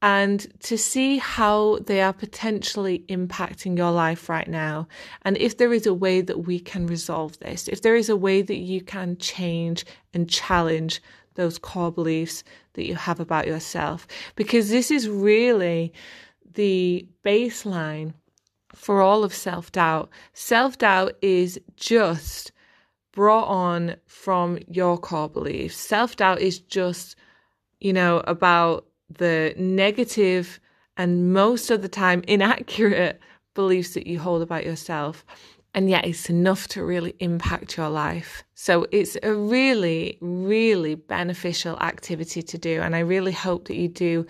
and 0.00 0.46
to 0.60 0.78
see 0.78 1.18
how 1.18 1.80
they 1.84 2.00
are 2.00 2.14
potentially 2.14 3.04
impacting 3.10 3.76
your 3.76 3.90
life 3.90 4.30
right 4.30 4.48
now. 4.48 4.88
And 5.20 5.36
if 5.36 5.58
there 5.58 5.74
is 5.74 5.84
a 5.84 5.92
way 5.92 6.22
that 6.22 6.46
we 6.46 6.58
can 6.58 6.86
resolve 6.86 7.38
this, 7.40 7.68
if 7.68 7.82
there 7.82 7.96
is 7.96 8.08
a 8.08 8.16
way 8.16 8.40
that 8.40 8.56
you 8.56 8.80
can 8.80 9.18
change 9.18 9.84
and 10.14 10.30
challenge 10.30 11.02
those 11.36 11.58
core 11.58 11.92
beliefs 11.92 12.42
that 12.76 12.86
you 12.86 12.94
have 12.94 13.20
about 13.20 13.46
yourself, 13.46 14.06
because 14.36 14.70
this 14.70 14.90
is 14.90 15.08
really 15.08 15.92
the 16.54 17.06
baseline 17.24 18.14
for 18.74 19.00
all 19.00 19.24
of 19.24 19.34
self 19.34 19.72
doubt. 19.72 20.08
Self 20.32 20.78
doubt 20.78 21.14
is 21.20 21.60
just 21.76 22.52
brought 23.12 23.48
on 23.48 23.96
from 24.06 24.58
your 24.68 24.98
core 24.98 25.28
beliefs. 25.28 25.76
Self 25.76 26.16
doubt 26.16 26.40
is 26.40 26.58
just, 26.60 27.16
you 27.80 27.92
know, 27.92 28.22
about 28.26 28.86
the 29.10 29.54
negative 29.56 30.60
and 30.96 31.32
most 31.32 31.70
of 31.70 31.82
the 31.82 31.88
time 31.88 32.22
inaccurate 32.26 33.20
beliefs 33.54 33.94
that 33.94 34.06
you 34.06 34.18
hold 34.18 34.42
about 34.42 34.64
yourself. 34.64 35.24
And 35.76 35.88
yet 35.88 36.06
it's 36.06 36.30
enough 36.30 36.66
to 36.68 36.82
really 36.82 37.14
impact 37.20 37.76
your 37.76 37.90
life. 37.90 38.42
So 38.54 38.86
it's 38.90 39.16
a 39.22 39.34
really, 39.34 40.18
really 40.20 40.94
beneficial 40.94 41.78
activity 41.80 42.42
to 42.42 42.58
do. 42.58 42.80
And 42.80 42.96
I 42.96 43.00
really 43.00 43.32
hope 43.32 43.68
that 43.68 43.76
you 43.76 43.86
do 43.86 44.26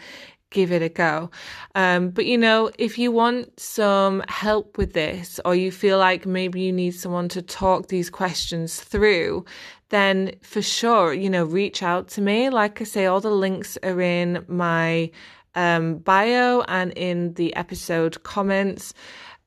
give 0.51 0.73
it 0.73 0.83
a 0.83 0.89
go. 0.89 1.31
Um, 1.75 2.11
but 2.11 2.27
you 2.27 2.37
know, 2.37 2.71
if 2.79 2.99
you 2.99 3.13
want 3.13 3.59
some 3.61 4.23
help 4.29 4.77
with 4.77 4.93
this, 4.93 5.41
or 5.45 5.55
you 5.55 5.71
feel 5.71 5.99
like 5.99 6.27
maybe 6.27 6.61
you 6.61 6.73
need 6.73 6.93
someone 6.93 7.29
to 7.31 7.43
talk 7.43 7.89
these 7.89 8.11
questions 8.11 8.81
through, 8.81 9.45
then 9.91 10.33
for 10.43 10.63
sure, 10.63 11.13
you 11.13 11.31
know, 11.31 11.45
reach 11.45 11.83
out 11.83 12.09
to 12.09 12.21
me. 12.21 12.51
Like 12.51 12.81
I 12.81 12.85
say, 12.85 13.07
all 13.07 13.21
the 13.21 13.31
links 13.31 13.79
are 13.83 14.01
in 14.01 14.45
my 14.49 15.11
um, 15.55 15.99
bio 15.99 16.63
and 16.69 16.93
in 16.93 17.35
the 17.35 17.55
episode 17.57 18.23
comments. 18.23 18.95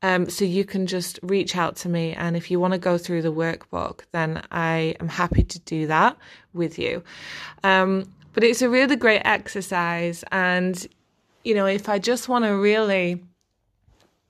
Um, 0.01 0.29
so 0.29 0.45
you 0.45 0.63
can 0.63 0.87
just 0.87 1.19
reach 1.21 1.57
out 1.57 1.75
to 1.77 1.89
me. 1.89 2.13
And 2.13 2.37
if 2.37 2.49
you 2.49 2.59
want 2.59 2.73
to 2.73 2.79
go 2.79 2.97
through 2.97 3.21
the 3.21 3.33
workbook, 3.33 4.01
then 4.11 4.41
I 4.51 4.95
am 4.99 5.09
happy 5.09 5.43
to 5.43 5.59
do 5.59 5.87
that 5.87 6.15
with 6.53 6.79
you. 6.79 7.03
Um, 7.63 8.09
but 8.33 8.43
it's 8.43 8.61
a 8.61 8.69
really 8.69 8.95
great 8.95 9.21
exercise. 9.25 10.23
And, 10.31 10.87
you 11.43 11.53
know, 11.53 11.65
if 11.65 11.89
I 11.89 11.99
just 11.99 12.29
want 12.29 12.45
to 12.45 12.51
really 12.51 13.21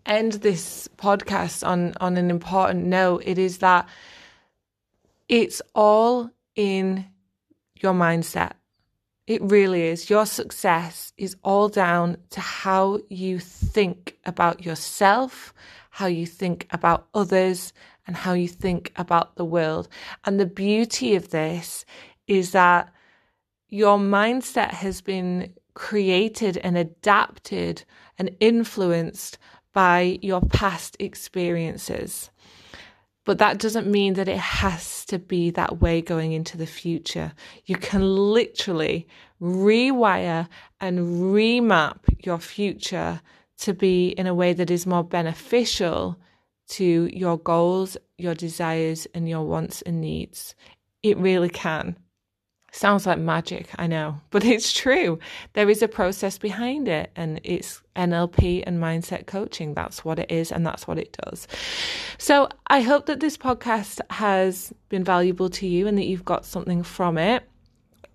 end 0.06 0.34
this 0.34 0.90
podcast 0.98 1.68
on, 1.68 1.94
on 2.02 2.18
an 2.18 2.32
important 2.32 2.86
note, 2.86 3.22
it 3.26 3.38
is 3.38 3.60
that 3.60 3.88
it's 5.28 5.62
all 5.76 6.32
in 6.56 7.06
your 7.76 7.94
mindset. 7.94 8.54
It 9.30 9.44
really 9.44 9.84
is. 9.84 10.10
Your 10.10 10.26
success 10.26 11.14
is 11.16 11.36
all 11.44 11.70
down 11.70 12.18
to 12.32 12.40
how 12.40 12.98
you 13.10 13.38
think 13.38 14.18
about 14.26 14.66
yourself, 14.66 15.54
how 15.92 16.08
you 16.08 16.26
think 16.26 16.68
about 16.72 17.06
others, 17.14 17.72
and 18.08 18.16
how 18.16 18.34
you 18.34 18.48
think 18.48 18.92
about 18.96 19.36
the 19.36 19.46
world. 19.46 19.88
And 20.26 20.40
the 20.40 20.48
beauty 20.48 21.14
of 21.14 21.30
this 21.30 21.86
is 22.26 22.54
that 22.54 22.92
your 23.68 24.00
mindset 24.00 24.72
has 24.72 25.00
been 25.00 25.54
created 25.76 26.58
and 26.58 26.76
adapted 26.76 27.84
and 28.18 28.36
influenced 28.40 29.38
by 29.74 30.18
your 30.24 30.42
past 30.42 30.98
experiences. 31.00 32.32
But 33.26 33.38
that 33.38 33.60
doesn't 33.60 33.88
mean 33.88 34.14
that 34.14 34.28
it 34.28 34.38
has 34.38 35.06
to 35.06 35.20
be 35.20 35.52
that 35.52 35.82
way 35.82 36.02
going 36.02 36.32
into 36.32 36.58
the 36.58 36.66
future. 36.66 37.34
You 37.66 37.76
can 37.76 38.02
literally 38.02 39.08
rewire 39.42 40.48
and 40.80 41.00
remap 41.34 41.98
your 42.26 42.40
future 42.40 43.22
to 43.60 43.74
be 43.74 44.10
in 44.10 44.26
a 44.26 44.34
way 44.34 44.54
that 44.54 44.72
is 44.72 44.86
more 44.86 45.04
beneficial 45.04 46.18
to 46.70 47.10
your 47.12 47.38
goals, 47.38 47.98
your 48.18 48.36
desires, 48.36 49.08
and 49.14 49.28
your 49.28 49.44
wants 49.44 49.82
and 49.82 50.02
needs. 50.02 50.56
It 51.04 51.18
really 51.18 51.50
can. 51.50 51.98
Sounds 52.72 53.06
like 53.06 53.20
magic, 53.20 53.68
I 53.78 53.88
know, 53.88 54.22
but 54.30 54.46
it's 54.46 54.72
true. 54.72 55.20
There 55.54 55.70
is 55.70 55.82
a 55.82 55.88
process 55.88 56.38
behind 56.38 56.88
it, 56.88 57.12
and 57.16 57.40
it's 57.44 57.82
NLP 57.96 58.64
and 58.66 58.80
mindset 58.80 59.26
coaching. 59.26 59.74
That's 59.74 60.06
what 60.06 60.20
it 60.20 60.32
is, 60.32 60.52
and 60.52 60.66
that's 60.66 60.88
what 60.88 60.98
it 60.98 61.18
does. 61.24 61.48
So, 62.18 62.50
I 62.68 62.82
hope 62.82 63.08
that 63.08 63.20
this 63.20 63.38
podcast 63.38 64.00
has 64.10 64.74
been 64.90 65.04
valuable 65.04 65.50
to 65.50 65.68
you 65.68 65.88
and 65.88 65.98
that 65.98 66.06
you've 66.06 66.26
got 66.26 66.46
something 66.46 66.84
from 66.84 67.18
it. 67.18 67.44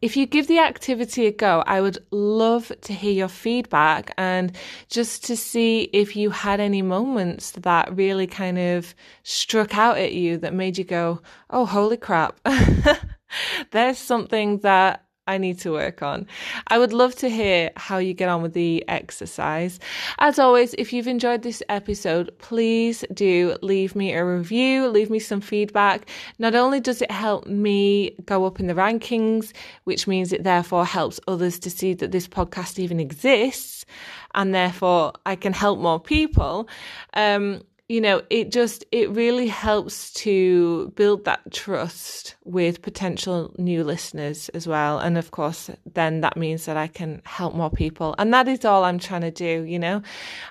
If 0.05 0.19
you 0.19 0.27
give 0.27 0.49
the 0.49 0.59
activity 0.59 1.27
a 1.27 1.33
go, 1.33 1.65
I 1.67 1.81
would 1.81 1.97
love 2.11 2.71
to 2.83 2.93
hear 2.93 3.13
your 3.13 3.29
feedback 3.29 4.13
and 4.19 4.55
just 4.91 5.25
to 5.25 5.37
see 5.37 5.89
if 5.95 6.15
you 6.15 6.29
had 6.29 6.61
any 6.61 6.83
moments 6.83 7.53
that 7.53 7.97
really 7.97 8.27
kind 8.27 8.59
of 8.59 8.95
struck 9.23 9.79
out 9.79 9.97
at 9.97 10.13
you 10.13 10.37
that 10.39 10.53
made 10.53 10.77
you 10.77 10.85
go, 10.85 11.23
oh, 11.49 11.65
holy 11.65 11.97
crap. 11.97 12.39
There's 13.71 13.99
something 13.99 14.59
that 14.59 15.05
I 15.27 15.39
need 15.39 15.59
to 15.61 15.73
work 15.73 16.03
on. 16.03 16.27
I 16.69 16.79
would 16.79 16.93
love 16.93 17.15
to 17.17 17.31
hear 17.31 17.71
how 17.77 17.97
you 17.97 18.13
get 18.13 18.29
on 18.29 18.43
with 18.43 18.53
the 18.53 18.87
exercise. 18.89 19.81
As 20.19 20.39
always, 20.39 20.75
if 20.77 20.93
you've 20.93 21.09
enjoyed 21.09 21.43
this 21.43 21.63
episode, 21.71 22.31
please 22.39 23.05
do 23.15 23.57
leave 23.63 23.97
me 23.97 24.13
a 24.13 24.25
review, 24.25 24.87
leave 24.89 25.09
me 25.09 25.19
some 25.19 25.41
feedback. 25.41 26.11
Not 26.39 26.55
only 26.55 26.79
does 26.79 27.01
it 27.01 27.11
help 27.11 27.47
me 27.47 28.15
go 28.27 28.45
up 28.45 28.61
in 28.61 28.67
the 28.67 28.75
rankings, 28.75 29.53
which 29.85 30.07
means 30.07 30.31
it 30.31 30.45
therefore 30.45 30.85
helps 30.85 31.19
others 31.27 31.59
to 31.61 31.71
see 31.71 31.95
that 31.95 32.13
this 32.13 32.29
podcast 32.29 32.79
even 32.79 33.01
exists, 33.01 33.87
and 34.35 34.55
therefore 34.55 35.13
I 35.25 35.37
can 35.37 35.55
help 35.55 35.79
more 35.79 36.01
people. 36.01 36.69
Um, 37.15 37.63
you 37.95 38.01
know, 38.01 38.23
it 38.29 38.51
just, 38.51 38.85
it 38.91 39.09
really 39.11 39.47
helps 39.47 40.13
to 40.15 40.93
build 40.97 41.25
that 41.27 41.53
trust 41.53 42.35
with 42.43 42.83
potential 42.83 43.55
new 43.57 43.85
listeners 43.85 44.49
as 44.49 44.67
well. 44.67 44.99
And 44.99 45.17
of 45.17 45.31
course, 45.31 45.71
then 45.93 46.21
that 46.23 46.37
means 46.37 46.65
that 46.65 46.77
I 46.77 46.89
can 46.89 47.23
help 47.25 47.55
more 47.55 47.71
people. 47.71 48.17
And 48.19 48.35
that 48.35 48.49
is 48.49 48.65
all 48.65 48.83
I'm 48.83 48.99
trying 48.99 49.21
to 49.21 49.31
do, 49.31 49.63
you 49.63 49.79
know. 49.79 50.03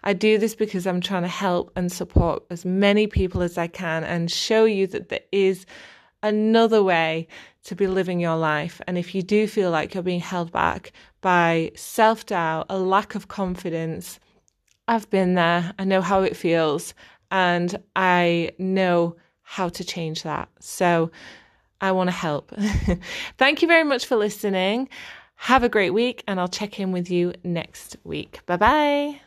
I 0.06 0.14
do 0.14 0.38
this 0.38 0.56
because 0.56 0.88
I'm 0.88 1.02
trying 1.02 1.24
to 1.24 1.28
help 1.28 1.70
and 1.76 1.92
support 1.92 2.44
as 2.50 2.64
many 2.64 3.08
people 3.08 3.42
as 3.42 3.58
I 3.58 3.68
can 3.68 4.06
and 4.06 4.32
show 4.32 4.64
you 4.64 4.88
that 4.88 5.10
there 5.10 5.28
is 5.34 5.66
another 6.22 6.82
way 6.82 7.28
to 7.66 7.76
be 7.76 7.88
living 7.88 8.22
your 8.22 8.38
life. 8.38 8.80
And 8.88 8.98
if 8.98 9.14
you 9.14 9.22
do 9.22 9.48
feel 9.48 9.70
like 9.70 9.94
you're 9.94 10.02
being 10.02 10.22
held 10.22 10.54
back 10.54 10.94
by 11.20 11.74
self 11.76 12.26
doubt, 12.26 12.68
a 12.70 12.80
lack 12.80 13.16
of 13.16 13.28
confidence, 13.28 14.18
I've 14.88 15.10
been 15.10 15.36
there. 15.36 15.74
I 15.80 15.86
know 15.86 16.02
how 16.02 16.24
it 16.24 16.36
feels 16.36 16.94
and 17.34 17.76
I 17.96 18.52
know 18.60 19.18
how 19.42 19.68
to 19.68 19.84
change 19.84 20.24
that. 20.24 20.48
So 20.60 21.12
I 21.82 21.92
want 21.92 22.08
to 22.08 22.16
help. 22.16 22.54
Thank 23.38 23.62
you 23.62 23.68
very 23.68 23.84
much 23.84 24.06
for 24.06 24.16
listening. 24.16 24.88
Have 25.36 25.64
a 25.64 25.70
great 25.70 25.90
week, 25.90 26.24
and 26.28 26.40
I'll 26.40 26.48
check 26.48 26.80
in 26.80 26.94
with 26.94 27.10
you 27.12 27.34
next 27.44 27.98
week. 28.06 28.46
Bye 28.46 28.58
bye. 28.58 29.20